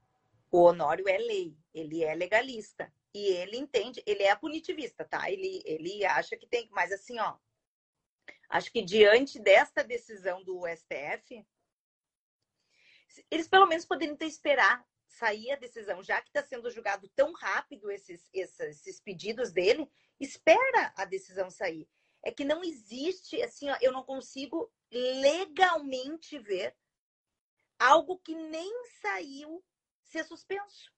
[0.50, 1.54] O Honório é lei.
[1.74, 2.90] Ele é legalista.
[3.12, 5.30] E ele entende, ele é punitivista, tá?
[5.30, 6.66] Ele, ele acha que tem.
[6.70, 7.36] Mas assim, ó.
[8.48, 11.46] Acho que diante desta decisão do STF,
[13.30, 17.32] eles pelo menos poderiam ter esperar sair a decisão, já que está sendo julgado tão
[17.32, 19.90] rápido esses, esses, esses, pedidos dele,
[20.20, 21.88] espera a decisão sair.
[22.22, 26.76] É que não existe, assim, ó, eu não consigo legalmente ver
[27.78, 29.64] algo que nem saiu
[30.02, 30.92] ser suspenso.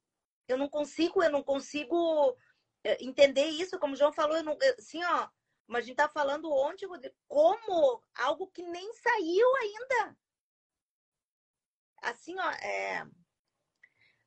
[0.48, 2.36] Eu não consigo, eu não consigo
[2.82, 5.28] eh, entender isso, como o João falou, eu não, assim, ó,
[5.66, 6.88] mas a gente tá falando ontem,
[7.28, 10.18] como algo que nem saiu ainda.
[12.02, 13.06] Assim, ó, é,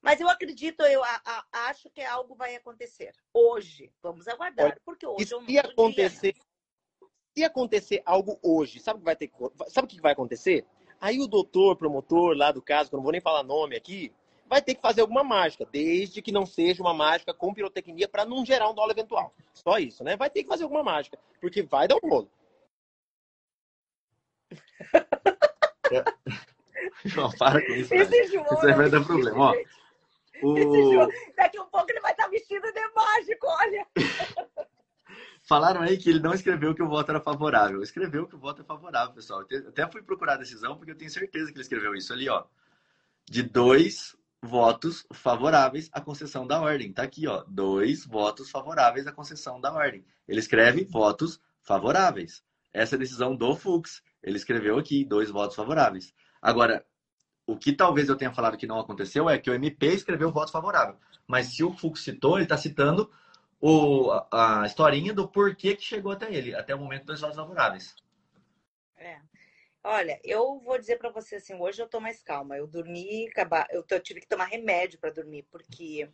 [0.06, 3.92] mas eu acredito, eu a, a, acho que algo vai acontecer hoje.
[4.04, 7.10] Vamos aguardar, porque hoje é um se acontecer, dia, né?
[7.36, 9.32] se acontecer algo hoje, sabe o que vai ter?
[9.70, 10.64] Sabe o que vai acontecer?
[11.02, 14.14] Aí o doutor, promotor lá do caso, que eu não vou nem falar nome aqui,
[14.48, 18.26] vai ter que fazer alguma mágica, desde que não seja uma mágica com pirotecnia para
[18.26, 19.34] não gerar um dólar eventual.
[19.56, 20.16] Só isso, né?
[20.16, 22.30] Vai ter que fazer alguma mágica, porque vai dar um rolo.
[27.06, 27.94] João, para com isso.
[27.94, 29.52] Esse João, isso aí vai dar problema.
[29.52, 29.56] Ó,
[30.42, 31.08] o...
[31.36, 33.88] Daqui a um pouco ele vai estar vestido de mágico, olha.
[35.48, 37.82] Falaram aí que ele não escreveu que o voto era favorável.
[37.84, 39.42] Escreveu que o voto é favorável, pessoal.
[39.42, 42.46] Até fui procurar a decisão, porque eu tenho certeza que ele escreveu isso ali, ó.
[43.30, 46.92] De dois votos favoráveis à concessão da ordem.
[46.92, 47.44] Tá aqui, ó.
[47.48, 50.04] Dois votos favoráveis à concessão da ordem.
[50.28, 52.44] Ele escreve votos favoráveis.
[52.74, 54.02] Essa é a decisão do Fux.
[54.24, 56.12] Ele escreveu aqui dois votos favoráveis.
[56.42, 56.84] Agora,
[57.48, 60.52] o que talvez eu tenha falado que não aconteceu é que o MP escreveu voto
[60.52, 60.98] favorável.
[61.28, 63.10] Mas se o Fux citou, ele está citando
[63.62, 67.36] o, a, a, historinha do porquê que chegou até ele, até o momento dos votos
[67.36, 67.96] favoráveis.
[68.98, 69.20] É.
[69.84, 72.58] Olha, eu vou dizer para você assim, hoje eu tô mais calma.
[72.58, 73.30] Eu dormi,
[73.72, 76.10] eu, eu tive que tomar remédio para dormir, porque...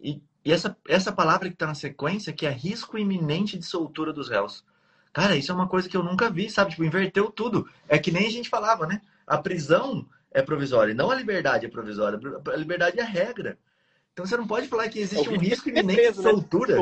[0.00, 4.12] E, e, essa, essa palavra que está na sequência, que é risco iminente de soltura
[4.12, 4.64] dos réus.
[5.12, 6.72] Cara, isso é uma coisa que eu nunca vi, sabe?
[6.72, 7.70] Tipo, inverteu tudo.
[7.88, 9.00] É que nem a gente falava, né?
[9.24, 12.18] A prisão é provisória, não a liberdade é provisória.
[12.52, 13.56] A liberdade é a regra.
[14.12, 16.22] Então você não pode falar que existe um risco iminente de né?
[16.22, 16.76] soltura.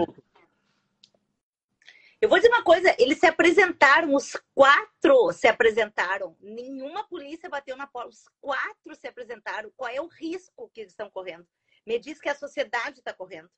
[2.20, 6.36] Eu vou dizer uma coisa, eles se apresentaram, os quatro se apresentaram.
[6.40, 8.10] Nenhuma polícia bateu na porta.
[8.10, 9.72] Os quatro se apresentaram.
[9.76, 11.46] Qual é o risco que eles estão correndo?
[11.84, 13.50] Me diz que a sociedade está correndo.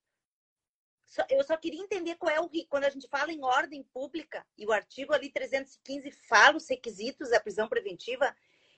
[1.29, 2.71] Eu só queria entender qual é o risco.
[2.71, 7.31] Quando a gente fala em ordem pública, e o artigo ali 315 fala os requisitos
[7.31, 8.35] da prisão preventiva,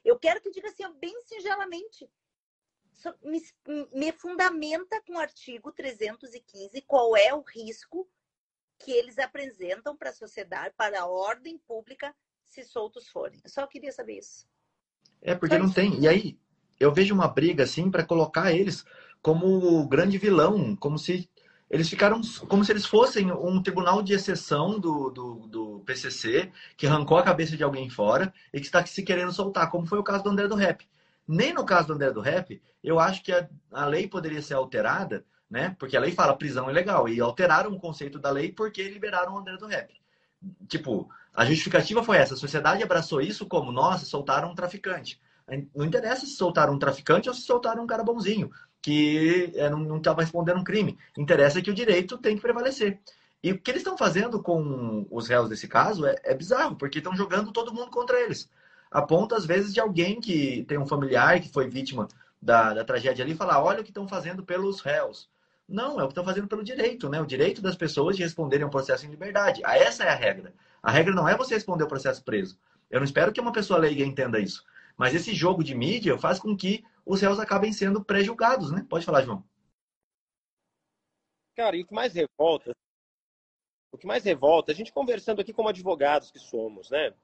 [0.06, 2.08] eu quero que diga assim, bem singelamente,
[3.22, 3.42] me,
[3.92, 8.08] me fundamenta com o artigo 315 qual é o risco
[8.78, 12.14] que eles apresentam para a sociedade, para a ordem pública,
[12.44, 13.40] se soltos forem.
[13.42, 14.46] Eu só queria saber isso.
[15.20, 15.98] É, porque não tem.
[16.00, 16.38] E aí,
[16.78, 18.84] eu vejo uma briga, assim, para colocar eles
[19.20, 21.28] como o grande vilão, como se
[21.68, 26.86] eles ficaram como se eles fossem um tribunal de exceção do, do, do, PCC, que
[26.86, 30.04] arrancou a cabeça de alguém fora e que está se querendo soltar, como foi o
[30.04, 30.86] caso do André do Rap.
[31.26, 34.54] Nem no caso do André do Rap, eu acho que a, a lei poderia ser
[34.54, 35.74] alterada, né?
[35.78, 39.38] Porque a lei fala prisão ilegal, e alteraram o conceito da lei porque liberaram o
[39.38, 39.92] André do Rap.
[40.68, 45.20] Tipo, a justificativa foi essa: a sociedade abraçou isso como, nossa, soltaram um traficante.
[45.74, 48.50] Não interessa se soltaram um traficante ou se soltaram um cara bonzinho
[48.86, 50.96] que é, não estava respondendo um crime.
[51.18, 53.00] Interessa que o direito tem que prevalecer.
[53.42, 56.98] E o que eles estão fazendo com os réus desse caso é, é bizarro, porque
[56.98, 58.48] estão jogando todo mundo contra eles.
[58.88, 62.06] A ponto, às vezes, de alguém que tem um familiar que foi vítima
[62.40, 65.28] da, da tragédia ali falar: olha o que estão fazendo pelos réus.
[65.68, 67.20] Não, é o que estão fazendo pelo direito, né?
[67.20, 69.62] O direito das pessoas de responderem ao processo em liberdade.
[69.64, 70.54] Ah, essa é a regra.
[70.80, 72.56] A regra não é você responder ao processo preso.
[72.88, 74.64] Eu não espero que uma pessoa leiga entenda isso.
[74.96, 78.84] Mas esse jogo de mídia faz com que os réus acabem sendo pré-julgados, né?
[78.90, 79.44] Pode falar, João.
[81.54, 82.76] Cara, e o que mais revolta,
[83.92, 87.14] o que mais revolta, a gente conversando aqui como advogados que somos, né?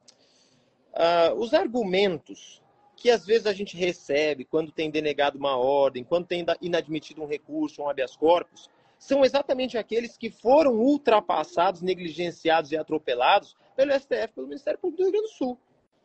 [0.94, 2.62] Uh, os argumentos
[2.96, 7.26] que às vezes a gente recebe quando tem denegado uma ordem, quando tem inadmitido um
[7.26, 14.28] recurso, um habeas corpus, são exatamente aqueles que foram ultrapassados, negligenciados e atropelados pelo STF,
[14.34, 15.58] pelo Ministério Público do Rio Grande do Sul.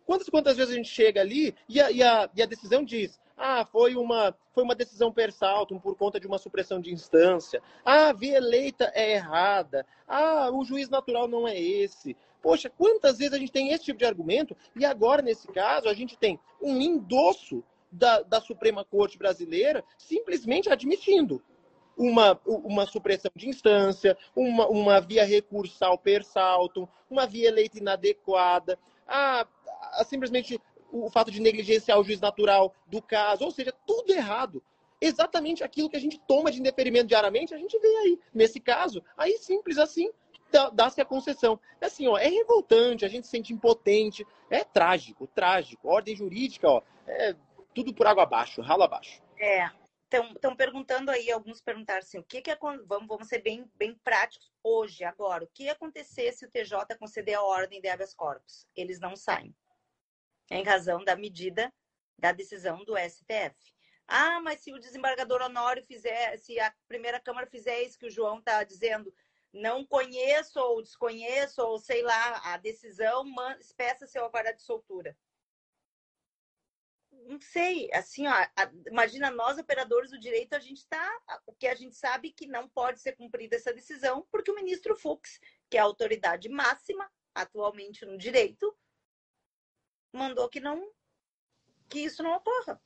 [0.06, 3.20] Quantas, quantas vezes a gente chega ali e a, e a, e a decisão diz
[3.38, 7.62] ah, foi uma, foi uma decisão per saltum por conta de uma supressão de instância.
[7.86, 9.86] Ah, a via eleita é errada.
[10.08, 12.18] Ah, o juiz natural não é esse.
[12.42, 15.94] Poxa, quantas vezes a gente tem esse tipo de argumento e agora, nesse caso, a
[15.94, 21.42] gente tem um endosso da, da Suprema Corte Brasileira simplesmente admitindo
[21.96, 28.78] uma, uma supressão de instância, uma, uma via recursal per saltum, uma via eleita inadequada,
[29.08, 29.48] a,
[29.94, 30.62] a, simplesmente
[31.04, 34.64] o fato de negligenciar o juiz natural do caso, ou seja, tudo errado.
[35.00, 38.20] Exatamente aquilo que a gente toma de indeferimento diariamente, a gente vê aí.
[38.34, 40.10] Nesse caso, aí simples assim,
[40.74, 41.60] dá-se a concessão.
[41.80, 45.88] É assim, ó, é revoltante, a gente se sente impotente, é trágico, trágico.
[45.88, 47.36] Ordem jurídica, ó, é
[47.74, 49.22] tudo por água abaixo, ralo abaixo.
[49.40, 49.70] É,
[50.10, 53.94] estão perguntando aí, alguns perguntaram assim, o que que é, vamos, vamos ser bem, bem
[54.04, 58.14] práticos hoje, agora, o que ia acontecer se o TJ conceder a ordem de habeas
[58.14, 58.66] corpus?
[58.76, 59.54] Eles não saem,
[60.50, 61.74] em razão da medida
[62.18, 63.56] da decisão do STF.
[64.08, 68.12] Ah, mas se o desembargador Honório fizer, se a primeira Câmara fizer isso que o
[68.12, 69.14] João está dizendo,
[69.54, 73.26] não conheço ou desconheço, ou sei lá, a decisão,
[73.76, 75.18] peça seu alvará de soltura
[77.28, 78.34] não sei, assim, ó,
[78.90, 82.70] imagina nós operadores do direito, a gente está, o que a gente sabe que não
[82.70, 85.40] pode ser cumprida essa decisão, porque o ministro Fux,
[85.70, 88.76] que é a autoridade máxima atualmente no direito,
[90.18, 90.90] mandou que não,
[91.88, 92.80] que isso não ocorra.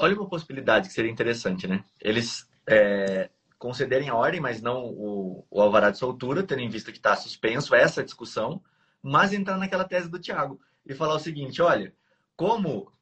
[0.00, 1.84] Olha uma possibilidade que seria interessante, né?
[2.00, 6.92] Eles é, concederem a ordem, mas não o, o alvará de soltura, tendo em vista
[6.92, 8.62] que está suspenso essa discussão,
[9.02, 11.92] mas entrar naquela tese do Tiago e falar o seguinte, olha,
[12.36, 12.92] como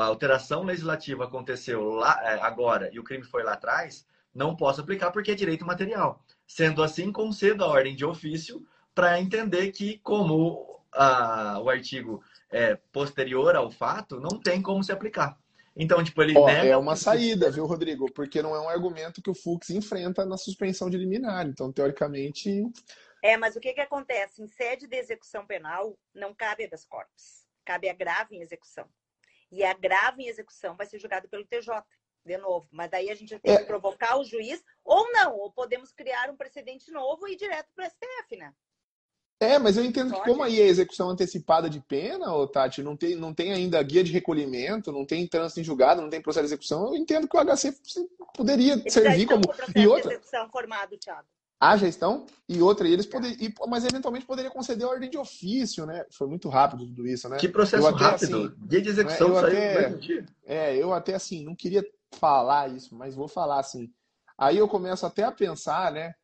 [0.00, 4.80] a alteração legislativa aconteceu lá é, agora e o crime foi lá atrás, não posso
[4.80, 6.24] aplicar porque é direito material.
[6.46, 8.64] Sendo assim, concedo a ordem de ofício
[8.94, 14.92] para entender que, como a, o artigo é posterior ao fato, não tem como se
[14.92, 15.38] aplicar.
[15.76, 18.10] Então, tipo, ele Ó, É uma saída, viu, Rodrigo?
[18.12, 21.46] Porque não é um argumento que o Fux enfrenta na suspensão de liminar.
[21.46, 22.62] Então, teoricamente.
[23.22, 24.42] É, mas o que, que acontece?
[24.42, 28.88] Em sede de execução penal, não cabe habeas corpus cabe agravo em execução.
[29.50, 31.84] E agravo em execução vai ser julgado pelo TJ,
[32.24, 32.68] de novo.
[32.70, 33.58] Mas daí a gente tem é.
[33.58, 37.68] que provocar o juiz, ou não, ou podemos criar um precedente novo e ir direto
[37.74, 38.54] para o STF, né?
[39.38, 40.22] É, mas eu entendo Pode.
[40.22, 43.82] que como aí é execução antecipada de pena, ô, Tati, não tem, não tem ainda
[43.82, 47.28] guia de recolhimento, não tem trânsito em julgado, não tem processo de execução, eu entendo
[47.28, 47.74] que o HC
[48.34, 49.46] poderia Eles servir como...
[49.46, 50.08] Com e outra...
[50.08, 51.26] de execução formado, Thiago
[51.58, 56.04] a gestão e outra, e eles poderiam, mas eventualmente poderia conceder ordem de ofício, né?
[56.10, 57.38] Foi muito rápido tudo isso, né?
[57.38, 58.46] Que processo até, rápido.
[58.46, 59.98] Assim, Dia de execução eu até,
[60.44, 63.90] É, eu até assim, não queria falar isso, mas vou falar assim.
[64.36, 66.14] Aí eu começo até a pensar, né?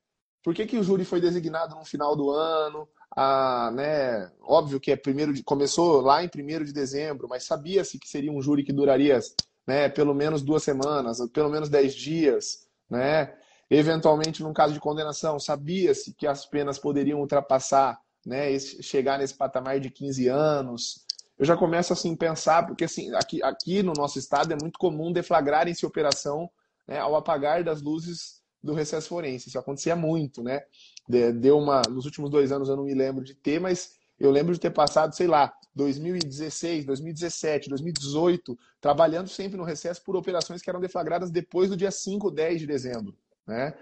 [0.42, 2.86] Por que, que o júri foi designado no final do ano?
[3.14, 4.30] Ah, né?
[4.42, 8.32] Óbvio que é primeiro de, começou lá em 1 de dezembro, mas sabia-se que seria
[8.32, 9.18] um júri que duraria
[9.66, 13.34] né, pelo menos duas semanas, pelo menos dez dias, né?
[13.70, 19.80] Eventualmente, num caso de condenação, sabia-se que as penas poderiam ultrapassar, né, chegar nesse patamar
[19.80, 21.04] de 15 anos.
[21.38, 24.78] Eu já começo assim a pensar, porque assim, aqui, aqui no nosso estado é muito
[24.78, 26.50] comum deflagrarem-se operação
[26.86, 29.48] né, ao apagar das luzes do recesso forense.
[29.48, 30.62] Isso acontecia muito, né?
[31.08, 31.82] Deu uma.
[31.88, 34.70] Nos últimos dois anos eu não me lembro de ter, mas eu lembro de ter
[34.70, 41.30] passado, sei lá, 2016, 2017, 2018, trabalhando sempre no recesso por operações que eram deflagradas
[41.30, 43.16] depois do dia 5, 10 de dezembro.
[43.46, 43.74] Né?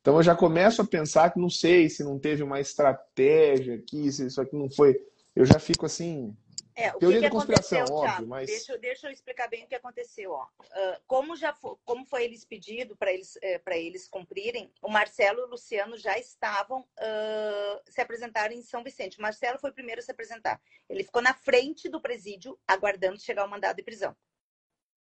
[0.00, 4.10] Então eu já começo a pensar que não sei se não teve uma estratégia aqui,
[4.12, 4.96] se isso aqui não foi.
[5.34, 6.36] Eu já fico assim.
[6.78, 8.46] É, o Teoria que, da conspiração, óbvio, Thiago, mas.
[8.46, 10.32] Deixa, deixa, eu explicar bem o que aconteceu.
[10.32, 10.44] Ó.
[10.44, 15.40] Uh, como, já foi, como foi eles pedido para eles, é, eles cumprirem, o Marcelo
[15.40, 19.18] e o Luciano já estavam uh, se apresentarem em São Vicente.
[19.18, 20.60] O Marcelo foi o primeiro a se apresentar.
[20.86, 24.14] Ele ficou na frente do presídio, aguardando chegar o mandado de prisão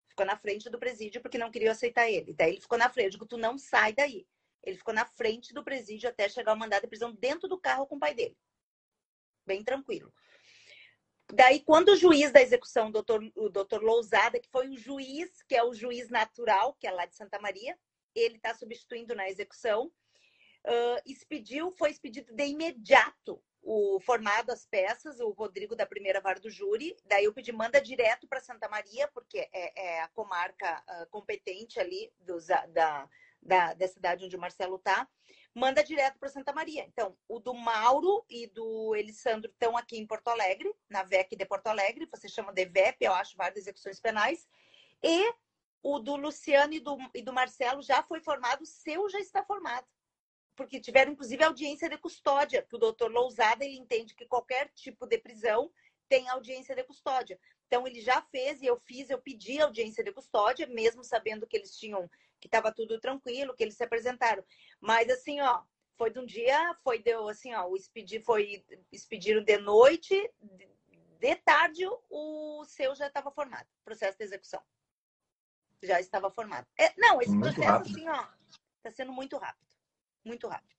[0.07, 2.33] ficou na frente do presídio porque não queria aceitar ele.
[2.33, 3.07] Daí ele ficou na frente.
[3.07, 4.25] Eu digo, tu não sai daí.
[4.63, 7.87] Ele ficou na frente do presídio até chegar o mandado de prisão dentro do carro
[7.87, 8.37] com o pai dele.
[9.45, 10.15] Bem tranquilo.
[11.33, 15.43] Daí, quando o juiz da execução, o doutor, o doutor Lousada, que foi o juiz,
[15.49, 17.79] que é o juiz natural, que é lá de Santa Maria,
[18.15, 25.21] ele está substituindo na execução, uh, expediu, foi expedido de imediato o formado as peças,
[25.21, 26.95] o Rodrigo da primeira vara do júri.
[27.07, 31.81] Daí eu pedi manda direto para Santa Maria, porque é, é a comarca uh, competente
[31.81, 33.09] ali dos, da,
[33.41, 35.09] da, da cidade onde o Marcelo está,
[35.55, 36.85] manda direto para Santa Maria.
[36.85, 41.47] Então, o do Mauro e do Elisandro estão aqui em Porto Alegre, na VEC de
[41.47, 44.49] Porto Alegre, você chama de VEP, eu acho, várias execuções penais.
[45.03, 45.33] E
[45.83, 49.45] o do Luciano e do, e do Marcelo já foi formado, o seu já está
[49.45, 49.87] formado.
[50.57, 55.07] Porque tiveram, inclusive, audiência de custódia, que o doutor Lousada ele entende que qualquer tipo
[55.07, 55.71] de prisão
[56.09, 57.39] tem audiência de custódia.
[57.67, 61.57] Então, ele já fez e eu fiz, eu pedi audiência de custódia, mesmo sabendo que
[61.57, 62.09] eles tinham
[62.45, 64.45] que estava tudo tranquilo, que eles se apresentaram.
[64.79, 65.63] Mas assim, ó,
[65.97, 68.63] foi de um dia, foi deu assim, ó, o expedir foi
[68.93, 70.31] expediram de noite,
[71.19, 74.61] de tarde o seu já estava formado, processo de execução.
[75.83, 76.67] Já estava formado.
[76.79, 77.97] É, não, esse muito processo rápido.
[77.97, 78.27] assim, ó,
[78.77, 79.67] está sendo muito rápido,
[80.23, 80.75] muito rápido.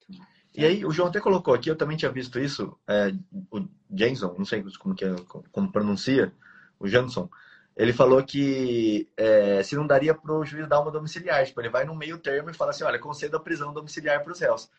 [0.53, 3.07] E aí, o João até colocou aqui, eu também tinha visto isso, é,
[3.51, 5.15] o Jenson, não sei como que é,
[5.51, 6.31] como pronuncia,
[6.80, 7.30] o Jansson,
[7.76, 11.45] ele falou que é, se não daria para o juiz dar uma domiciliar.
[11.45, 14.32] Tipo, ele vai no meio termo e fala assim, olha, concedo a prisão domiciliar para
[14.32, 14.71] os réus.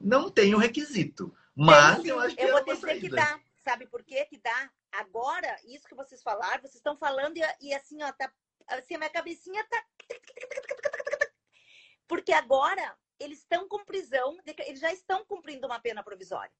[0.00, 3.40] Não tem o requisito, mas tem, eu acho que Eu vou dizer que dá.
[3.64, 4.70] Sabe por quê que dá?
[4.92, 8.30] Agora, isso que vocês falaram, vocês estão falando e, e assim, ó, tá,
[8.68, 9.84] assim, a minha cabecinha tá...
[12.06, 14.36] Porque agora eles estão com prisão,
[14.66, 16.52] eles já estão cumprindo uma pena provisória.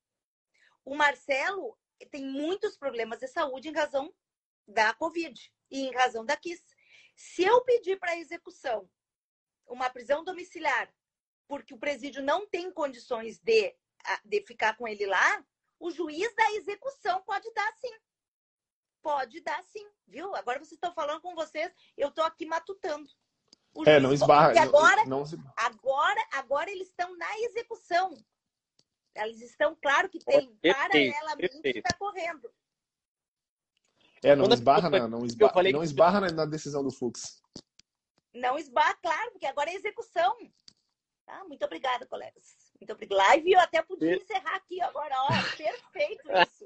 [0.84, 1.76] O Marcelo
[2.10, 4.12] tem muitos problemas de saúde em razão
[4.66, 6.62] da Covid e em razão da KISS.
[7.16, 8.88] Se eu pedir para execução
[9.66, 10.92] uma prisão domiciliar,
[11.46, 13.74] porque o presídio não tem condições de,
[14.24, 15.44] de ficar com ele lá,
[15.78, 17.94] o juiz da execução pode dar sim.
[19.02, 20.34] Pode dar sim, viu?
[20.34, 23.08] Agora vocês estão falando com vocês, eu estou aqui matutando.
[23.74, 24.58] O é, não esbarra.
[24.62, 28.16] Agora, não, não agora, agora eles estão na execução.
[29.14, 32.52] Eles estão, claro que tem, paralelamente está correndo.
[34.24, 35.72] É, não esbarra, não, não esbarra, falei...
[35.72, 37.42] não esbarra na, na, decisão do Fux.
[38.34, 40.34] Não esbarra, claro, porque agora é execução.
[41.26, 41.44] Tá?
[41.44, 42.56] Muito obrigada, colegas.
[42.80, 43.22] Muito obrigada.
[43.22, 45.28] Live eu até podia encerrar aqui agora, ó.
[45.56, 46.64] Perfeito isso.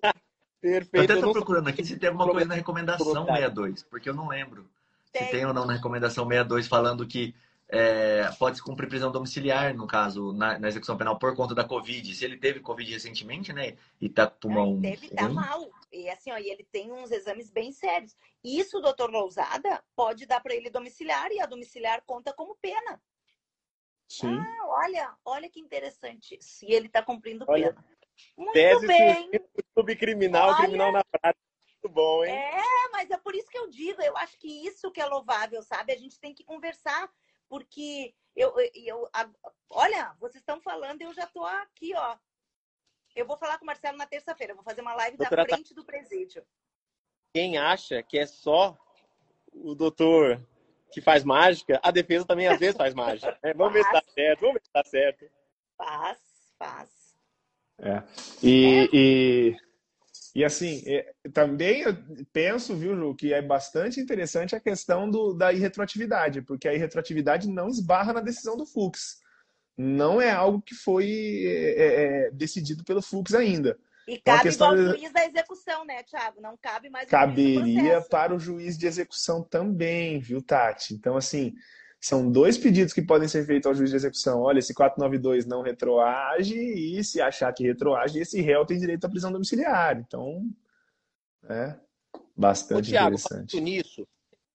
[0.60, 0.96] Perfeito.
[0.96, 4.28] Eu até estou procurando aqui se tem alguma coisa na recomendação 62, porque eu não
[4.28, 4.70] lembro.
[5.12, 5.24] Tem.
[5.24, 7.34] Se tem ou não na recomendação 62 falando que
[7.70, 11.64] é, pode se cumprir prisão domiciliar, no caso, na, na, execução penal, por conta da
[11.64, 12.14] Covid.
[12.14, 13.76] Se ele teve Covid recentemente, né?
[14.00, 14.80] E tá com pulmão.
[14.82, 15.70] Ele teve, tá mal.
[15.92, 18.16] E assim, ó, e ele tem uns exames bem sérios.
[18.42, 23.00] Isso, doutor Lousada, pode dar para ele domiciliar e a domiciliar conta como pena.
[24.08, 24.38] Sim.
[24.38, 26.64] Ah, olha, olha que interessante isso.
[26.64, 27.84] E ele está cumprindo olha, pena.
[28.34, 29.30] Muito tese bem.
[29.78, 31.44] Subcriminal, olha, criminal na prática.
[31.82, 32.32] Muito bom, hein?
[32.32, 35.62] É, mas é por isso que eu digo, eu acho que isso que é louvável,
[35.62, 35.92] sabe?
[35.92, 37.08] A gente tem que conversar
[37.48, 39.28] porque eu, eu, a,
[39.70, 42.16] olha, vocês estão falando, eu já estou aqui, ó.
[43.16, 45.74] Eu vou falar com o Marcelo na terça-feira, vou fazer uma live Doutora, da frente
[45.74, 46.46] do presídio.
[47.34, 48.78] Quem acha que é só
[49.52, 50.40] o doutor
[50.92, 53.36] que faz mágica, a defesa também às vezes faz mágica.
[53.42, 55.30] É, vamos ver se tá certo, vamos ver se tá certo.
[55.76, 56.18] Faz,
[56.58, 57.18] faz.
[57.80, 58.02] É.
[58.42, 58.88] E, é.
[58.92, 59.56] e
[60.38, 61.96] e assim, é, também eu
[62.32, 67.48] penso, viu, Ju, que é bastante interessante a questão do, da irretroatividade, porque a irretroatividade
[67.48, 69.18] não esbarra na decisão do Fux.
[69.76, 73.76] Não é algo que foi é, é, é decidido pelo Fux ainda.
[74.06, 74.68] E então, cabe questão...
[74.68, 76.40] ao juiz da execução, né, Thiago?
[76.40, 80.94] Não cabe mais Caberia para o juiz de execução também, viu, Tati?
[80.94, 81.52] Então, assim,
[82.00, 84.42] são dois pedidos que podem ser feitos ao juiz de execução.
[84.42, 89.08] Olha, esse 492 não retroage e se achar que retroage, esse réu tem direito à
[89.08, 89.98] prisão domiciliar.
[89.98, 90.48] Então,
[91.48, 91.76] é
[92.36, 93.60] bastante Ô, Thiago, interessante.
[93.60, 94.06] nisso,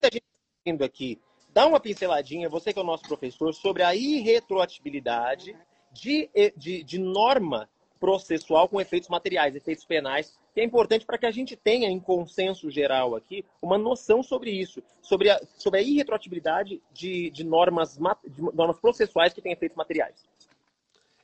[0.02, 0.26] muita gente
[0.66, 1.20] vindo aqui,
[1.54, 5.56] dá uma pinceladinha, você que é o nosso professor, sobre a irretroatibilidade
[5.91, 7.70] de, de, de norma
[8.04, 12.01] processual com efeitos materiais, efeitos penais, que é importante para que a gente tenha, em
[12.01, 17.97] consenso geral aqui, uma noção sobre isso, sobre a, sobre a irretroatibilidade de, de, normas,
[18.28, 20.22] de normas processuais que têm efeitos materiais.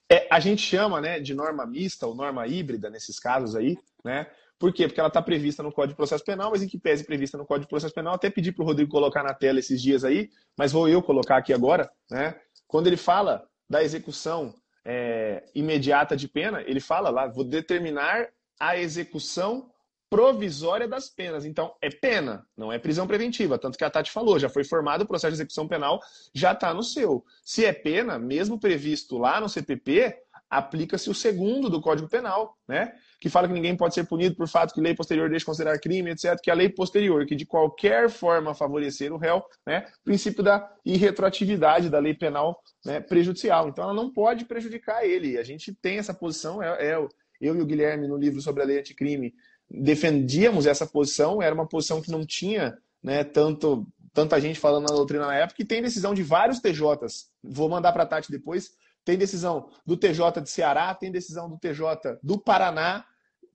[0.10, 4.28] É, a gente chama né, de norma mista ou norma híbrida nesses casos aí, né?
[4.58, 4.88] Por quê?
[4.88, 7.46] Porque ela está prevista no Código de Processo Penal, mas em que pese prevista no
[7.46, 10.30] Código de Processo Penal, até pedi para o Rodrigo colocar na tela esses dias aí,
[10.58, 12.40] mas vou eu colocar aqui agora, né?
[12.68, 14.56] Quando ele fala da execução
[14.92, 18.30] é, imediata de pena, ele fala lá, vou determinar
[18.60, 19.70] a execução
[20.10, 21.46] provisória das penas.
[21.46, 23.60] Então, é pena, não é prisão preventiva.
[23.60, 26.00] Tanto que a Tati falou, já foi formado o processo de execução penal,
[26.34, 27.24] já está no seu.
[27.46, 30.18] Se é pena, mesmo previsto lá no CPP,
[30.50, 32.92] aplica-se o segundo do Código Penal, né?
[33.20, 36.10] Que fala que ninguém pode ser punido por fato que lei posterior deixe considerar crime,
[36.10, 36.40] etc.
[36.42, 39.86] Que a lei posterior, que de qualquer forma favorecer o réu, né?
[40.04, 43.70] Princípio da irretroatividade da lei penal né, prejudicial.
[43.70, 45.38] Então, ela não pode prejudicar ele.
[45.38, 48.66] A gente tem essa posição, é, é eu e o Guilherme, no livro sobre a
[48.66, 49.34] lei anticrime,
[49.70, 54.96] defendíamos essa posição, era uma posição que não tinha né, tanto, tanta gente falando na
[54.96, 57.30] doutrina na época, e tem decisão de vários TJs.
[57.44, 58.72] Vou mandar para a Tati depois
[59.10, 63.04] tem decisão do TJ de Ceará, tem decisão do TJ do Paraná,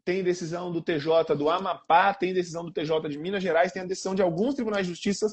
[0.05, 3.87] tem decisão do TJ do Amapá, tem decisão do TJ de Minas Gerais, tem a
[3.87, 5.29] decisão de alguns tribunais de justiça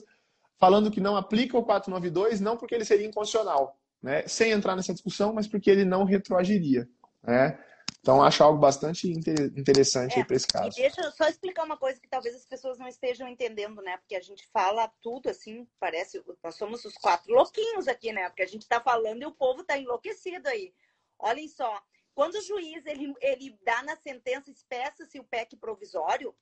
[0.60, 4.22] falando que não aplica o 492, não porque ele seria inconstitucional, né?
[4.28, 6.88] sem entrar nessa discussão, mas porque ele não retroagiria.
[7.24, 7.58] Né?
[8.02, 10.78] Então, acho algo bastante interessante é, para esse caso.
[10.78, 13.96] E deixa eu só explicar uma coisa que talvez as pessoas não estejam entendendo, né?
[13.98, 16.24] Porque a gente fala tudo assim, parece.
[16.44, 18.28] Nós somos os quatro louquinhos aqui, né?
[18.28, 20.74] Porque a gente está falando e o povo está enlouquecido aí.
[21.20, 21.80] Olhem só,
[22.16, 26.36] quando o juiz ele, ele dá na sentença, espeça-se o PEC provisório,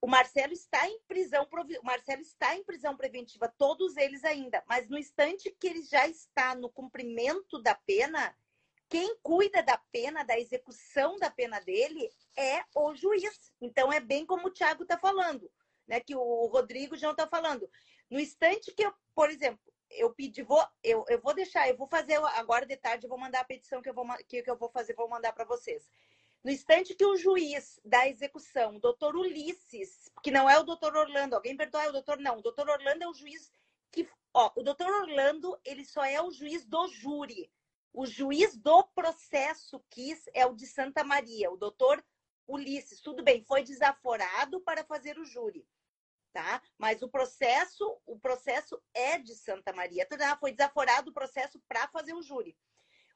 [0.00, 4.88] o Marcelo está em prisão, o Marcelo está em prisão preventiva, todos eles ainda, mas
[4.88, 8.34] no instante que ele já está no cumprimento da pena,
[8.90, 13.52] quem cuida da pena, da execução da pena dele, é o juiz.
[13.60, 15.50] Então é bem como o Thiago está falando,
[15.86, 16.00] né?
[16.00, 17.70] Que o Rodrigo já está falando.
[18.10, 19.60] No instante que eu, por exemplo,
[19.92, 23.18] eu pedi, vou, eu, eu vou deixar, eu vou fazer agora de tarde, eu vou
[23.18, 25.88] mandar a petição que eu vou, que, que eu vou fazer, vou mandar para vocês.
[26.42, 30.96] No instante que o juiz da execução, o doutor Ulisses, que não é o doutor
[30.96, 33.52] Orlando, alguém perdoa, é o doutor não, o doutor Orlando é o juiz
[33.92, 37.52] que, ó, o doutor Orlando, ele só é o juiz do júri.
[37.92, 42.04] O juiz do processo quis é o de Santa Maria, o doutor
[42.46, 43.00] Ulisses.
[43.00, 45.66] Tudo bem, foi desaforado para fazer o júri,
[46.32, 46.62] tá?
[46.78, 50.06] Mas o processo, o processo é de Santa Maria.
[50.38, 52.56] Foi desaforado o processo para fazer o júri.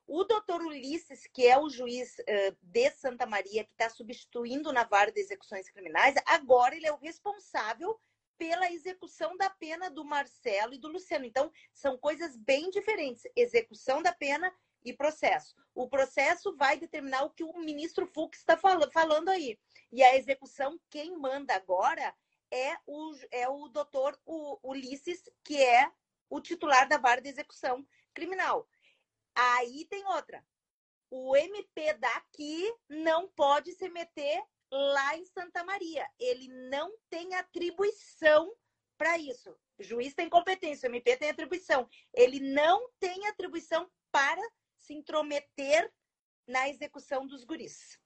[0.07, 4.85] O doutor Ulisses, que é o juiz uh, de Santa Maria, que está substituindo na
[4.85, 7.99] vara de execuções criminais, agora ele é o responsável
[8.37, 11.25] pela execução da pena do Marcelo e do Luciano.
[11.25, 14.53] Então, são coisas bem diferentes: execução da pena
[14.85, 15.55] e processo.
[15.75, 19.59] O processo vai determinar o que o ministro Fux está falando aí.
[19.91, 22.15] E a execução, quem manda agora
[22.51, 24.19] é o, é o doutor
[24.63, 25.91] Ulisses, que é
[26.29, 28.69] o titular da vara de execução criminal.
[29.35, 30.45] Aí tem outra.
[31.11, 36.09] O MP daqui não pode se meter lá em Santa Maria.
[36.19, 38.53] Ele não tem atribuição
[38.97, 39.57] para isso.
[39.79, 41.89] O juiz tem competência, o MP tem atribuição.
[42.13, 44.43] Ele não tem atribuição para
[44.85, 45.91] se intrometer
[46.47, 47.99] na execução dos guris.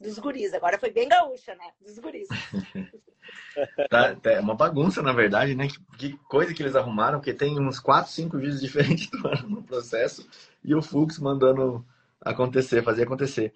[0.00, 1.70] Dos guris, agora foi bem gaúcha, né?
[1.80, 2.28] Dos guris.
[3.88, 5.68] tá, tá, é uma bagunça, na verdade, né?
[5.98, 9.08] Que, coisa que eles arrumaram, porque tem uns 4, 5 juízes diferentes
[9.46, 10.28] no processo
[10.64, 11.86] e o Fux mandando
[12.20, 13.52] acontecer, fazer acontecer.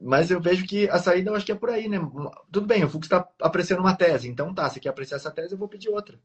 [0.00, 1.98] Mas eu vejo que a saída eu acho que é por aí, né?
[2.52, 5.54] Tudo bem, o Fux está apreciando uma tese, então tá, se quer apreciar essa tese,
[5.54, 6.18] eu vou pedir outra.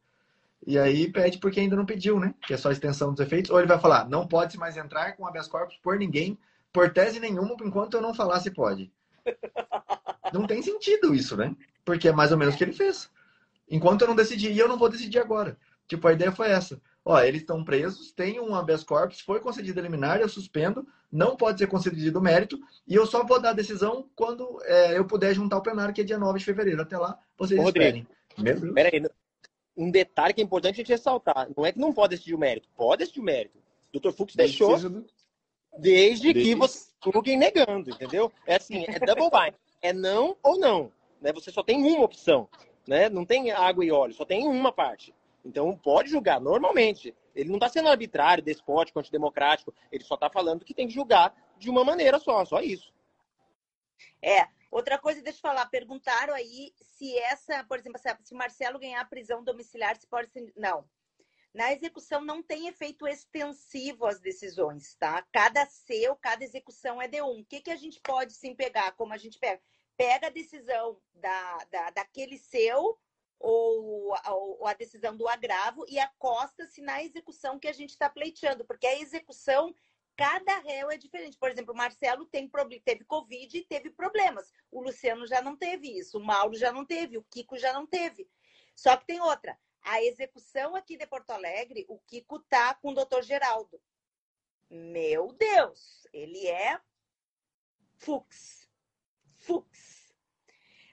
[0.66, 2.34] E aí pede porque ainda não pediu, né?
[2.46, 3.52] Que é só extensão dos efeitos.
[3.52, 6.38] Ou ele vai falar, não pode mais entrar com habeas corpus por ninguém,
[6.74, 8.92] por tese nenhuma, enquanto eu não falar se pode.
[10.34, 11.56] Não tem sentido isso, né?
[11.86, 13.10] Porque é mais ou menos o que ele fez.
[13.70, 15.56] Enquanto eu não decidi, e eu não vou decidir agora.
[15.88, 16.82] Tipo, a ideia foi essa.
[17.04, 21.60] Ó, eles estão presos, tem um habeas corpus, foi concedido liminar, eu suspendo, não pode
[21.60, 25.58] ser concedido mérito, e eu só vou dar a decisão quando é, eu puder juntar
[25.58, 26.82] o plenário, que é dia 9 de fevereiro.
[26.82, 28.08] Até lá, vocês Ô, esperem.
[28.74, 29.04] Peraí,
[29.78, 31.50] um detalhe que é importante a gente ressaltar.
[31.56, 32.70] Não é que não pode decidir o mérito.
[32.76, 33.58] Pode decidir o mérito.
[33.94, 34.12] O Dr.
[34.12, 35.04] Fux deixou desde,
[35.78, 38.32] desde que você fique negando, entendeu?
[38.46, 39.54] É assim, é double bind.
[39.82, 40.92] É não ou não.
[41.22, 41.34] Né?
[41.34, 42.48] Você só tem uma opção.
[42.88, 43.10] Né?
[43.10, 45.14] Não tem água e óleo, só tem uma parte.
[45.44, 47.14] Então pode julgar normalmente.
[47.36, 49.74] Ele não está sendo arbitrário, despótico, antidemocrático.
[49.92, 52.94] Ele só está falando que tem que julgar de uma maneira só, só isso.
[54.22, 55.22] É, Outra coisa,
[55.66, 60.52] perguntaram aí se essa, por exemplo, se Marcelo ganhar prisão domiciliar, se pode ser.
[60.56, 60.88] Não.
[61.54, 65.26] Na execução não tem efeito extensivo às decisões, tá?
[65.32, 67.40] Cada seu, cada execução é de um.
[67.40, 68.92] O que, que a gente pode sim pegar?
[68.94, 69.62] Como a gente pega?
[69.96, 73.00] Pega a decisão da, da, daquele seu
[73.40, 78.66] ou, ou a decisão do agravo e acosta-se na execução que a gente está pleiteando,
[78.66, 79.74] porque a execução
[80.16, 81.38] cada réu é diferente.
[81.38, 82.50] Por exemplo, o Marcelo tem,
[82.84, 84.52] teve Covid e teve problemas.
[84.72, 87.86] O Luciano já não teve isso, o Mauro já não teve, o Kiko já não
[87.86, 88.28] teve.
[88.76, 89.58] Só que tem outra.
[89.82, 93.80] A execução aqui de Porto Alegre, o Kiko tá com o doutor Geraldo.
[94.70, 96.80] Meu Deus, ele é
[97.98, 98.70] Fux.
[99.38, 100.06] Fux.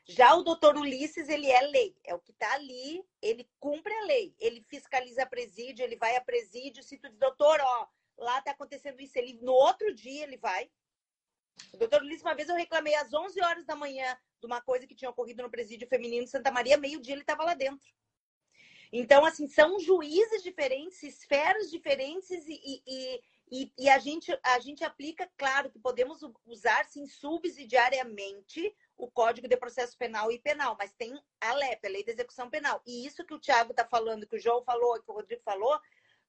[0.05, 1.97] Já o doutor Ulisses, ele é lei.
[2.05, 4.35] É o que está ali, ele cumpre a lei.
[4.39, 6.85] Ele fiscaliza presídio, ele vai a presídio.
[6.85, 7.89] Tu diz, doutor, ó,
[8.23, 9.19] lá está acontecendo isso.
[9.19, 10.71] Ele, no outro dia ele vai.
[11.73, 14.87] O doutor Ulisses, uma vez eu reclamei às 11 horas da manhã de uma coisa
[14.87, 17.87] que tinha ocorrido no presídio feminino de Santa Maria, meio-dia ele estava lá dentro.
[18.93, 24.85] Então, assim, são juízes diferentes, esferas diferentes e, e, e, e, a, gente, a gente
[24.85, 30.93] aplica, claro, que podemos usar, sim, subsidiariamente o Código de Processo Penal e Penal, mas
[30.93, 32.83] tem a LEP, a Lei de Execução Penal.
[32.87, 35.81] E isso que o Tiago está falando, que o João falou, que o Rodrigo falou,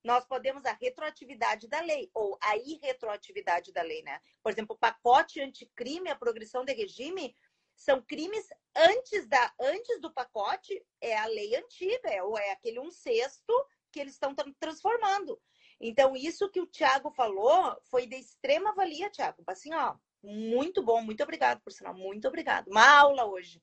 [0.04, 4.20] nós podemos a retroatividade da lei ou a irretroatividade da lei, né?
[4.42, 7.36] Por exemplo, o pacote anticrime, a progressão de regime,
[7.76, 12.80] são crimes antes da antes do pacote é a lei antiga, é, ou é aquele
[12.80, 13.54] um sexto
[13.92, 15.40] que eles estão transformando.
[15.80, 19.44] Então, isso que o Tiago falou foi de extrema valia, Tiago.
[19.48, 22.68] Assim, ó, muito bom, muito obrigado, por sinal, muito obrigado.
[22.68, 23.62] Uma aula hoje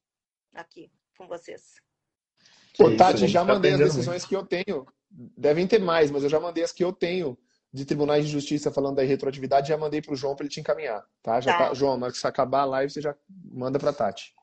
[0.53, 1.81] aqui com vocês.
[2.79, 4.29] Ô, Tati, já tá mandei as decisões muito.
[4.29, 4.87] que eu tenho.
[5.11, 7.37] Devem ter mais, mas eu já mandei as que eu tenho
[7.73, 10.61] de tribunais de justiça falando da retroatividade, já mandei para o João para ele te
[10.61, 11.41] encaminhar, tá?
[11.41, 11.69] Já tá.
[11.69, 11.75] tá.
[11.75, 14.35] João, na hora que você acabar a live, você já manda para Tati.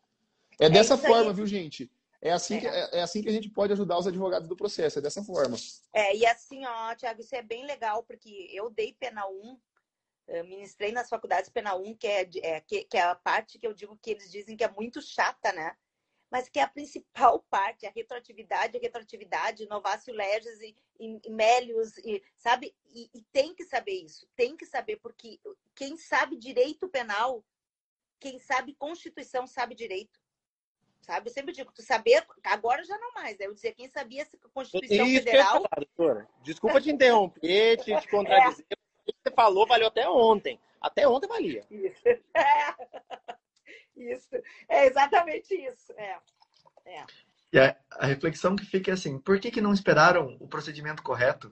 [0.59, 1.35] É, é dessa forma, aí.
[1.35, 1.91] viu, gente?
[2.21, 2.59] É assim, é.
[2.61, 5.23] Que, é, é, assim que a gente pode ajudar os advogados do processo, é dessa
[5.23, 5.57] forma.
[5.93, 9.59] É, e assim, ó, Tiago, isso é bem legal, porque eu dei pena 1,
[10.45, 13.73] ministrei nas faculdades pena 1, que é, é, que, que é a parte que eu
[13.73, 15.75] digo que eles dizem que é muito chata, né?
[16.29, 21.29] Mas que é a principal parte, a retroatividade, a retroatividade, novácio legis e, e, e
[21.29, 22.75] Melius, e, sabe?
[22.93, 25.39] E, e, tem que saber isso, tem que saber, porque
[25.75, 27.43] quem sabe direito penal,
[28.19, 30.19] quem sabe Constituição sabe direito.
[31.01, 31.29] Sabe?
[31.29, 33.45] Eu sempre digo, tu saber, agora já não mais, né?
[33.45, 35.63] Eu dizer, quem sabia se Constituição isso Federal.
[35.77, 36.27] doutora.
[36.41, 38.65] Desculpa te interromper, te, te contradizer.
[38.69, 38.75] É.
[38.75, 40.59] O que você falou valeu até ontem.
[40.81, 41.65] Até ontem valia.
[41.71, 42.01] Isso.
[42.35, 42.87] É.
[43.97, 44.29] Isso,
[44.69, 45.91] é exatamente isso.
[45.97, 46.17] É.
[46.85, 47.05] É.
[47.51, 51.03] E a, a, reflexão que fica é assim: por que, que não esperaram o procedimento
[51.03, 51.51] correto?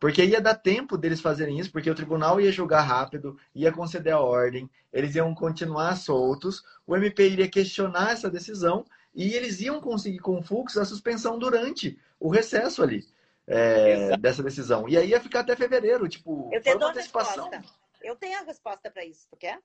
[0.00, 4.12] Porque ia dar tempo deles fazerem isso, porque o tribunal ia julgar rápido, ia conceder
[4.12, 9.80] a ordem, eles iam continuar soltos, o MP iria questionar essa decisão e eles iam
[9.80, 13.06] conseguir com fluxo a suspensão durante o recesso ali
[13.46, 14.88] é, dessa decisão.
[14.88, 17.62] E aí ia ficar até fevereiro, tipo, Eu tenho uma resposta.
[18.02, 19.60] Eu tenho a resposta para isso, tu quer?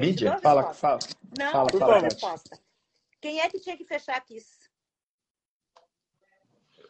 [0.00, 0.38] Mídia?
[0.38, 0.98] Fala, fala.
[1.38, 2.58] Não, fala, fala, a resposta.
[3.20, 4.70] Quem é que tinha que fechar a KISS?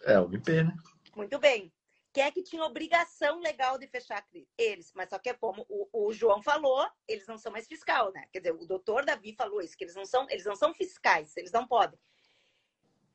[0.04, 0.76] É, o MP, né?
[1.16, 1.72] Muito bem.
[2.12, 4.92] Quem é que tinha obrigação legal de fechar eles?
[4.94, 8.26] Mas só que é como o, o, João falou, eles não são mais fiscal, né?
[8.32, 11.36] Quer dizer, o doutor Davi falou isso, que eles não são, eles não são fiscais,
[11.36, 11.98] eles não podem.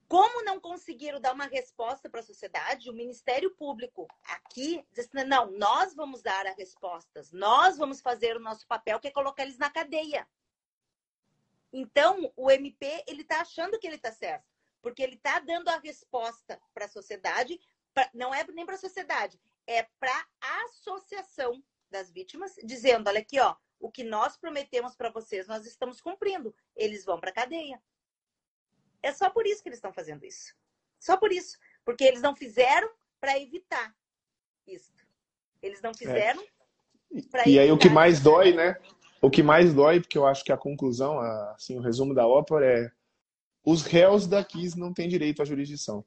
[0.07, 5.51] Como não conseguiram dar uma resposta para a sociedade, o Ministério Público aqui disse: não,
[5.51, 9.57] nós vamos dar as respostas, nós vamos fazer o nosso papel, que é colocar eles
[9.57, 10.27] na cadeia.
[11.71, 14.45] Então, o MP ele está achando que ele está certo,
[14.81, 17.59] porque ele está dando a resposta para a sociedade,
[17.93, 23.19] pra, não é nem para a sociedade, é para a associação das vítimas, dizendo: olha
[23.19, 26.55] aqui, ó, o que nós prometemos para vocês, nós estamos cumprindo.
[26.75, 27.81] Eles vão para a cadeia.
[29.03, 30.55] É só por isso que eles estão fazendo isso.
[30.99, 31.57] Só por isso.
[31.85, 32.89] Porque eles não fizeram
[33.19, 33.93] para evitar
[34.65, 34.93] isso.
[35.61, 37.21] Eles não fizeram é.
[37.29, 38.77] para E aí o que mais dói, né?
[39.21, 42.65] O que mais dói, porque eu acho que a conclusão, assim, o resumo da ópera
[42.65, 42.91] é
[43.65, 46.03] os réus da KIS não têm direito à jurisdição.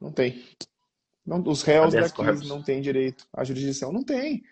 [0.00, 0.44] Não tem.
[1.24, 3.90] Não, os réus da KIS não têm direito à jurisdição.
[3.92, 4.44] Não tem.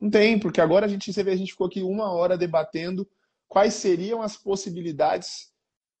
[0.00, 3.08] Não tem, porque agora a gente, você vê, a gente ficou aqui uma hora debatendo
[3.48, 5.52] quais seriam as possibilidades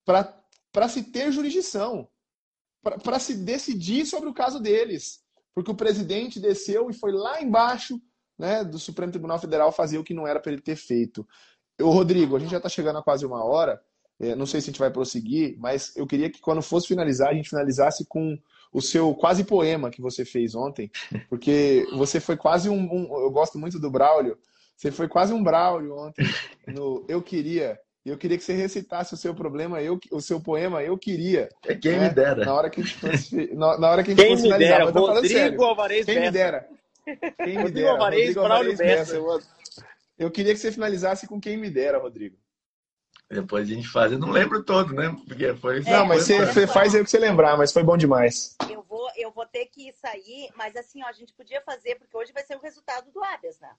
[0.04, 0.24] para
[0.72, 2.08] para se ter jurisdição,
[2.82, 5.20] para se decidir sobre o caso deles.
[5.54, 8.00] Porque o presidente desceu e foi lá embaixo
[8.38, 11.26] né, do Supremo Tribunal Federal fazer o que não era para ele ter feito.
[11.80, 13.80] O Rodrigo, a gente já está chegando a quase uma hora.
[14.20, 17.30] É, não sei se a gente vai prosseguir, mas eu queria que quando fosse finalizar,
[17.30, 18.36] a gente finalizasse com
[18.72, 20.90] o seu quase poema que você fez ontem,
[21.28, 24.36] porque você foi quase um, um eu gosto muito do Braulio,
[24.76, 26.26] você foi quase um Braulio ontem
[26.66, 27.78] no Eu Queria,
[28.08, 31.50] e eu queria que você recitasse o seu problema, eu, o seu poema, eu queria.
[31.66, 32.08] É quem né?
[32.08, 32.42] me dera.
[32.42, 34.78] Na hora que a gente fosse, na, na hora que a gente quem fosse finalizar.
[34.78, 36.68] Dera, Rodrigo Alvarez Quem me dera.
[37.04, 39.16] Quem me Rodrigo Alvarez, Rodrigo Alvarez Bessa.
[39.16, 39.42] Eu,
[40.18, 42.38] eu queria que você finalizasse com quem me dera, Rodrigo.
[43.30, 44.10] Depois a gente faz.
[44.10, 45.14] Eu não lembro todo, né?
[45.26, 45.80] Porque foi.
[45.82, 48.56] Não, mas você, você faz aí o que você lembrar, mas foi bom demais.
[48.70, 52.16] Eu vou, eu vou ter que sair, mas assim, ó, a gente podia fazer, porque
[52.16, 53.70] hoje vai ser o resultado do Habeas, né?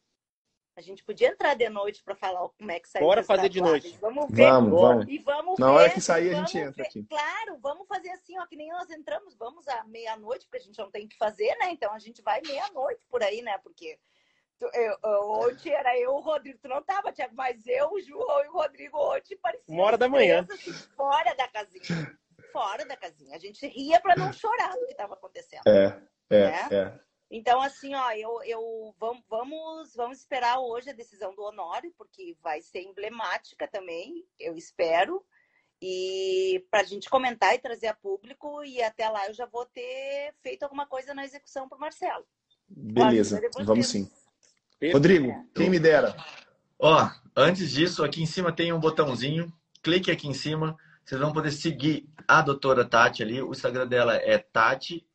[0.79, 3.05] A gente podia entrar de noite para falar como é que saiu.
[3.05, 3.97] Bora fazer de noite.
[3.99, 4.49] Vamos ver.
[4.49, 5.05] Vamos, vamos.
[5.09, 6.87] E vamos Na ver, hora que sair, a gente entra ver.
[6.87, 7.03] aqui.
[7.03, 10.79] Claro, vamos fazer assim, ó, que nem nós entramos, vamos à meia-noite, porque a gente
[10.79, 11.71] não tem que fazer, né?
[11.71, 13.57] Então a gente vai meia-noite por aí, né?
[13.57, 13.99] Porque
[14.61, 18.47] eu, ontem era eu o Rodrigo, tu não tava, Tiago, mas eu, o João e
[18.47, 19.75] o Rodrigo ontem pareciam.
[19.77, 20.47] Uma hora da manhã.
[20.49, 22.17] Assim, fora da casinha.
[22.53, 23.35] Fora da casinha.
[23.35, 25.67] A gente ria para não chorar do que estava acontecendo.
[25.67, 26.67] É, é, né?
[26.71, 27.08] é.
[27.31, 32.35] Então, assim, ó, eu, eu vamos, vamos, vamos esperar hoje a decisão do Honório, porque
[32.41, 35.23] vai ser emblemática também, eu espero.
[35.81, 39.65] E para a gente comentar e trazer a público, e até lá eu já vou
[39.65, 42.25] ter feito alguma coisa na execução para o Marcelo.
[42.67, 44.09] Beleza, vamos sim.
[44.91, 45.45] Rodrigo, é.
[45.55, 46.15] quem me dera.
[46.77, 51.33] Ó, antes disso, aqui em cima tem um botãozinho, clique aqui em cima, vocês vão
[51.33, 53.41] poder seguir a doutora Tati ali.
[53.41, 55.05] O Instagram dela é Tati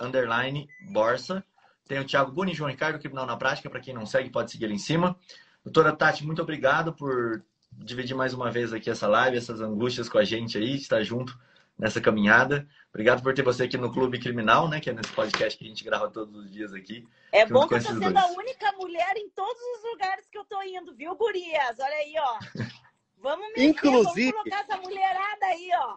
[0.00, 1.44] underline Borsa.
[1.86, 3.68] Tem o Thiago Buni, João Ricardo, Criminal na Prática.
[3.68, 5.18] Para quem não segue, pode seguir ali em cima.
[5.62, 10.18] Doutora Tati, muito obrigado por dividir mais uma vez aqui essa live, essas angústias com
[10.18, 11.38] a gente aí, estar junto
[11.78, 12.66] nessa caminhada.
[12.90, 14.80] Obrigado por ter você aqui no Clube Criminal, né?
[14.80, 17.06] Que é nesse podcast que a gente grava todos os dias aqui.
[17.32, 18.16] É bom que eu tô sendo dois.
[18.16, 21.78] a única mulher em todos os lugares que eu tô indo, viu, gurias?
[21.78, 22.38] Olha aí, ó.
[23.18, 24.32] Vamos mexer, Inclusive...
[24.32, 25.96] vamos colocar essa mulherada aí, ó.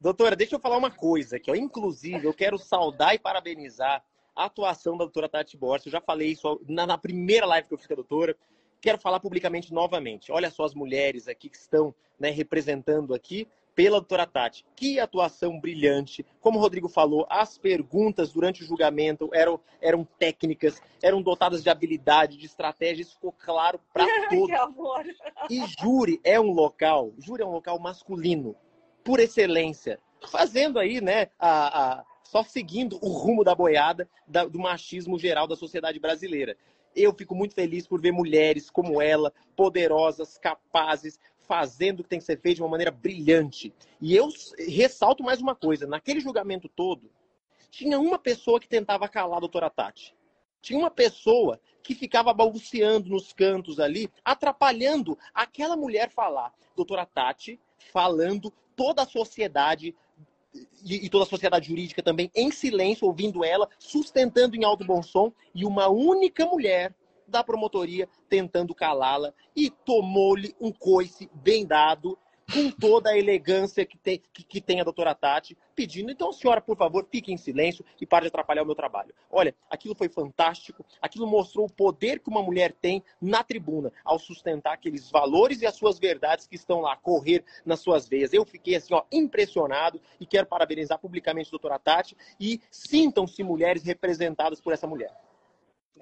[0.00, 1.56] Doutora, deixa eu falar uma coisa aqui, ó.
[1.56, 4.00] Inclusive, eu quero saudar e parabenizar
[4.38, 5.86] a atuação da doutora Tati Borges.
[5.86, 8.36] Eu já falei isso na, na primeira live que eu fiz com a doutora
[8.80, 10.32] quero falar publicamente novamente.
[10.32, 14.64] Olha só as mulheres aqui que estão né, representando aqui pela doutora Tati.
[14.74, 16.26] Que atuação brilhante.
[16.40, 21.70] Como o Rodrigo falou, as perguntas durante o julgamento eram, eram técnicas, eram dotadas de
[21.70, 24.46] habilidade, de estratégia, isso ficou claro para todos.
[24.46, 25.04] que amor.
[25.48, 28.56] E júri é um local, júri é um local masculino,
[29.04, 30.00] por excelência.
[30.26, 35.46] Fazendo aí, né, a, a só seguindo o rumo da boiada da, do machismo geral
[35.46, 36.58] da sociedade brasileira.
[36.94, 42.18] Eu fico muito feliz por ver mulheres como ela, poderosas, capazes, fazendo o que tem
[42.18, 43.72] que ser feito de uma maneira brilhante.
[43.98, 47.10] E eu ressalto mais uma coisa: naquele julgamento todo,
[47.70, 50.14] tinha uma pessoa que tentava calar a doutora Tati.
[50.60, 56.52] Tinha uma pessoa que ficava balbuciando nos cantos ali, atrapalhando aquela mulher falar.
[56.76, 57.58] Doutora Tati
[57.90, 59.94] falando, toda a sociedade
[60.84, 65.32] e toda a sociedade jurídica também em silêncio, ouvindo ela, sustentando em alto bom som,
[65.54, 66.94] e uma única mulher
[67.26, 72.18] da promotoria tentando calá-la e tomou-lhe um coice bem dado,
[72.52, 76.60] com toda a elegância que tem, que, que, tem a doutora Tati, pedindo, então, senhora,
[76.60, 79.14] por favor, fique em silêncio e pare de atrapalhar o meu trabalho.
[79.30, 84.18] Olha, aquilo foi fantástico, aquilo mostrou o poder que uma mulher tem na tribuna, ao
[84.18, 88.32] sustentar aqueles valores e as suas verdades que estão lá, correr nas suas veias.
[88.32, 93.84] Eu fiquei, assim, ó, impressionado e quero parabenizar publicamente a doutora Tati e sintam-se mulheres
[93.84, 95.14] representadas por essa mulher.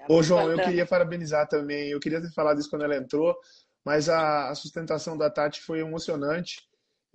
[0.08, 1.90] Ô, João, eu queria parabenizar também.
[1.90, 3.36] Eu queria ter falado isso quando ela entrou,
[3.84, 6.66] mas a, a sustentação da Tati foi emocionante,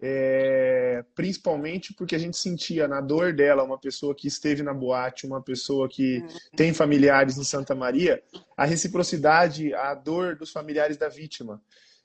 [0.02, 5.28] é, principalmente porque a gente sentia na dor dela, uma pessoa que esteve na boate,
[5.28, 6.28] uma pessoa que uhum.
[6.56, 8.22] tem familiares em Santa Maria,
[8.58, 11.62] a reciprocidade, a dor dos familiares da vítima.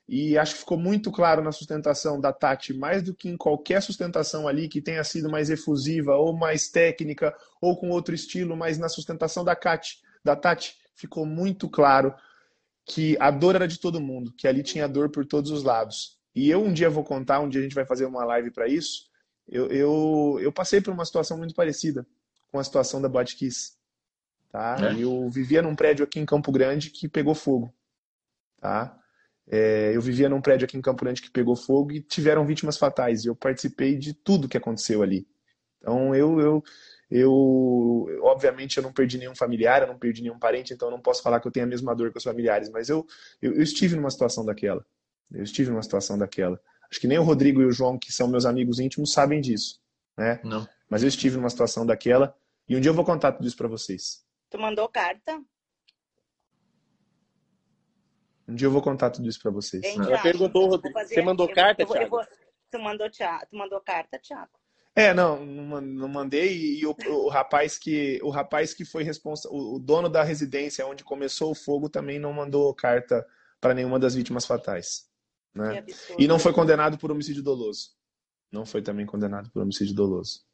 [0.07, 3.83] E acho que ficou muito claro na sustentação da Tati, mais do que em qualquer
[3.83, 8.79] sustentação ali que tenha sido mais efusiva, ou mais técnica, ou com outro estilo, mas
[8.79, 12.15] na sustentação da Kat, da Tati, ficou muito claro
[12.85, 16.16] que a dor era de todo mundo, que ali tinha dor por todos os lados.
[16.37, 18.68] E eu um dia vou contar, um dia a gente vai fazer uma live para
[18.68, 19.09] isso.
[19.49, 22.07] Eu, eu, eu, passei por uma situação muito parecida
[22.53, 23.78] com a situação da Botkiss.
[24.53, 24.76] Tá?
[24.82, 25.03] É?
[25.03, 27.74] Eu vivia num prédio aqui em Campo Grande que pegou fogo.
[28.61, 28.99] Tá?
[29.49, 32.76] É, eu vivia num prédio aqui em Campo Grande que pegou fogo e tiveram vítimas
[32.76, 33.24] fatais.
[33.24, 35.26] E eu participei de tudo que aconteceu ali.
[35.78, 36.64] Então eu, eu,
[37.11, 41.01] eu, obviamente, eu não perdi nenhum familiar, eu não perdi nenhum parente, então eu não
[41.01, 43.07] posso falar que eu tenho a mesma dor que os familiares, mas eu,
[43.41, 44.84] eu, eu estive numa situação daquela.
[45.33, 46.61] Eu estive numa situação daquela.
[46.91, 49.81] Acho que nem o Rodrigo e o João, que são meus amigos íntimos, sabem disso,
[50.16, 50.41] né?
[50.45, 50.68] Não.
[50.89, 52.37] Mas eu estive numa situação daquela
[52.68, 54.24] e um dia eu vou contar tudo isso para vocês.
[54.51, 55.41] Tu mandou carta?
[58.49, 59.85] Um dia eu vou contar tudo isso para vocês.
[59.85, 60.93] Ela perguntou, Rodrigo.
[60.93, 61.14] Fazer...
[61.14, 62.11] Você mandou eu, carta, eu, Thiago?
[62.11, 62.24] Vou...
[62.70, 64.51] Tu mandou, tu mandou carta, Thiago?
[64.95, 66.79] É, não, não mandei.
[66.79, 71.05] E o, o rapaz que o rapaz que foi responsável, o dono da residência onde
[71.05, 73.27] começou o fogo também não mandou carta
[73.61, 75.06] para nenhuma das vítimas fatais.
[75.57, 75.85] Né?
[76.19, 77.91] E não foi condenado por homicídio doloso.
[78.53, 80.45] Não foi também condenado por homicídio doloso.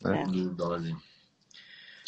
[0.00, 0.22] Né?
[0.22, 1.12] É.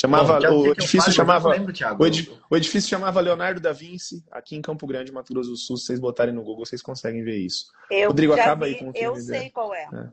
[0.00, 4.60] Chamava, Bom, o edifício chamava lembro, o, o, edifício chamava Leonardo da Vinci, aqui em
[4.62, 5.76] Campo Grande, Mato Grosso do Sul.
[5.76, 7.66] Se vocês botarem no Google, vocês conseguem ver isso.
[7.90, 9.88] Eu Rodrigo, acaba vi, aí com o Eu sei qual é.
[9.92, 10.12] é.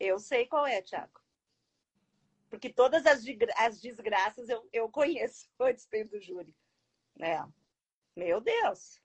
[0.00, 1.20] Eu sei qual é, Tiago.
[2.48, 3.22] Porque todas as,
[3.58, 6.54] as desgraças eu, eu conheço antes do júri.
[7.20, 7.42] É.
[8.16, 9.01] Meu Deus.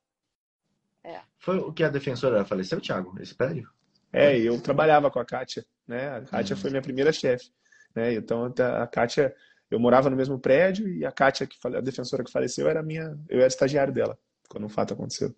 [1.07, 1.21] É.
[1.39, 3.15] Foi o que a defensora faleceu, Tiago?
[3.21, 3.69] Esse prédio?
[4.11, 6.17] É, eu trabalhava com a Kátia, né?
[6.17, 6.61] A Kátia uhum.
[6.61, 7.49] foi minha primeira chefe,
[7.95, 8.13] né?
[8.13, 9.33] Então a Kátia,
[9.71, 13.17] eu morava no mesmo prédio e a Kátia, que a defensora que faleceu, era minha,
[13.29, 15.33] eu era estagiário dela quando o fato aconteceu.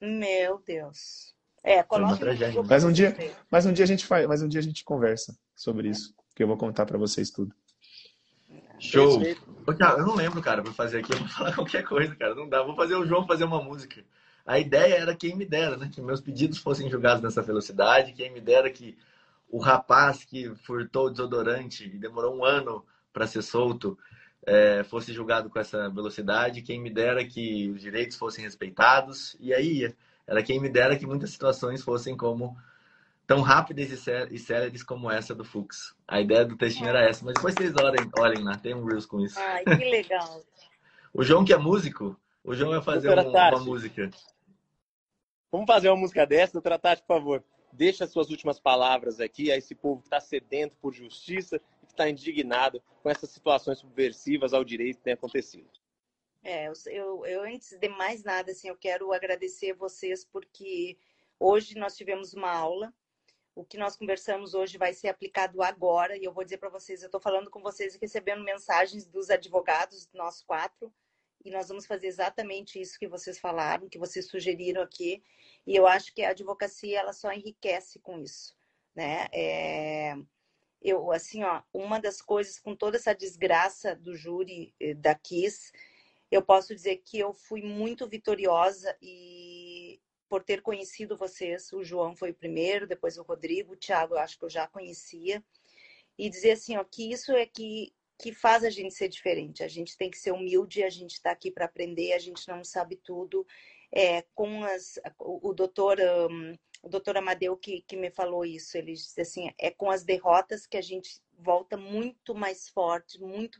[0.00, 1.32] Meu Deus.
[1.62, 3.16] É, coloque no mas um dia,
[3.48, 6.42] mas um dia a gente faz, mas um dia a gente conversa sobre isso, que
[6.42, 7.54] eu vou contar para vocês tudo.
[8.80, 9.22] Show.
[9.22, 12.64] Eu não lembro, cara, para fazer aqui, eu vou falar qualquer coisa, cara, não dá.
[12.64, 14.04] Vou fazer o João fazer uma música.
[14.46, 18.32] A ideia era quem me dera, né, que meus pedidos fossem julgados nessa velocidade, quem
[18.32, 18.96] me dera que
[19.48, 23.98] o rapaz que furtou o desodorante e demorou um ano para ser solto
[24.44, 29.52] é, fosse julgado com essa velocidade, quem me dera que os direitos fossem respeitados, e
[29.54, 29.94] aí.
[30.26, 32.56] Era quem me dera que muitas situações fossem como
[33.26, 33.90] tão rápidas
[34.30, 35.94] e céleres como essa do Fux.
[36.06, 39.06] A ideia do textinho era essa, mas depois vocês olhem, olhem lá, tem um Reels
[39.06, 39.38] com isso.
[39.38, 40.42] Ai, que legal.
[41.14, 44.10] O João que é músico, o João vai fazer um, uma música.
[45.50, 47.44] Vamos fazer uma música dessa, doutora Tati, por favor.
[47.72, 51.92] Deixa suas últimas palavras aqui a esse povo que está sedento por justiça e que
[51.92, 55.70] está indignado com essas situações subversivas ao direito que tem acontecido.
[56.42, 60.98] É, eu, eu, antes de mais nada, assim, eu quero agradecer vocês porque
[61.38, 62.92] hoje nós tivemos uma aula.
[63.54, 67.02] O que nós conversamos hoje vai ser aplicado agora e eu vou dizer para vocês,
[67.02, 70.92] eu estou falando com vocês e recebendo mensagens dos advogados, nós quatro,
[71.44, 75.22] e nós vamos fazer exatamente isso que vocês falaram, que vocês sugeriram aqui.
[75.66, 78.54] E eu acho que a advocacia ela só enriquece com isso,
[78.94, 79.26] né?
[79.32, 80.16] É...
[80.80, 85.72] Eu assim, ó, uma das coisas com toda essa desgraça do júri eh, da Kiss,
[86.30, 92.16] eu posso dizer que eu fui muito vitoriosa e por ter conhecido vocês, o João
[92.16, 95.44] foi o primeiro, depois o Rodrigo, o Thiago, eu acho que eu já conhecia,
[96.18, 99.64] e dizer assim, ó, que isso é que que faz a gente ser diferente.
[99.64, 102.62] A gente tem que ser humilde, a gente está aqui para aprender, a gente não
[102.62, 103.44] sabe tudo.
[103.92, 105.98] É, com as, o, doutor
[106.30, 110.04] um, o doutor Amadeu que, que me falou isso, ele disse assim, é com as
[110.04, 113.58] derrotas que a gente volta muito mais forte, muito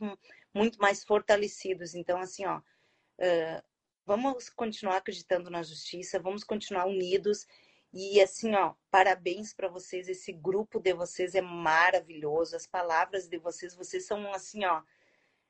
[0.55, 1.95] muito mais fortalecidos.
[1.95, 3.63] Então assim, ó, uh,
[4.07, 7.47] vamos continuar acreditando na justiça, vamos continuar unidos
[7.93, 10.09] e assim, ó, parabéns para vocês.
[10.09, 12.57] Esse grupo de vocês é maravilhoso.
[12.57, 14.83] As palavras de vocês, vocês são assim, ó.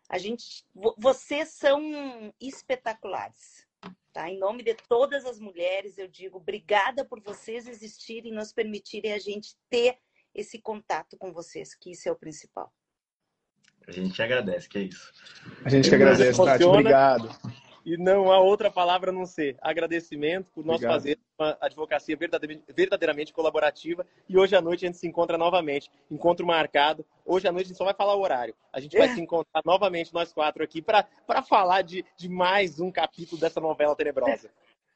[0.09, 0.65] A gente,
[0.99, 3.67] vocês são espetaculares.
[4.13, 4.29] Tá?
[4.29, 9.13] Em nome de todas as mulheres, eu digo obrigada por vocês existirem e nos permitirem
[9.13, 9.97] a gente ter
[10.35, 12.73] esse contato com vocês, que isso é o principal.
[13.87, 15.13] A gente agradece, que é isso.
[15.65, 16.65] A gente que agradece, Tati.
[16.65, 17.31] Obrigado
[17.85, 20.95] e não há outra palavra a não ser agradecimento por nós Obrigado.
[20.95, 22.17] fazer uma advocacia
[22.69, 24.07] verdadeiramente colaborativa.
[24.29, 25.91] E hoje à noite a gente se encontra novamente.
[26.11, 27.05] Encontro marcado.
[27.25, 28.55] Hoje à noite a gente só vai falar o horário.
[28.73, 29.15] A gente vai é.
[29.15, 31.07] se encontrar novamente, nós quatro aqui, para
[31.43, 34.51] falar de, de mais um capítulo dessa novela tenebrosa.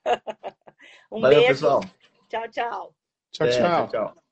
[1.11, 1.55] um Valeu, beijo.
[1.55, 1.81] pessoal.
[2.29, 2.95] Tchau, tchau.
[3.31, 3.49] Tchau, tchau.
[3.49, 4.26] É, tchau, tchau.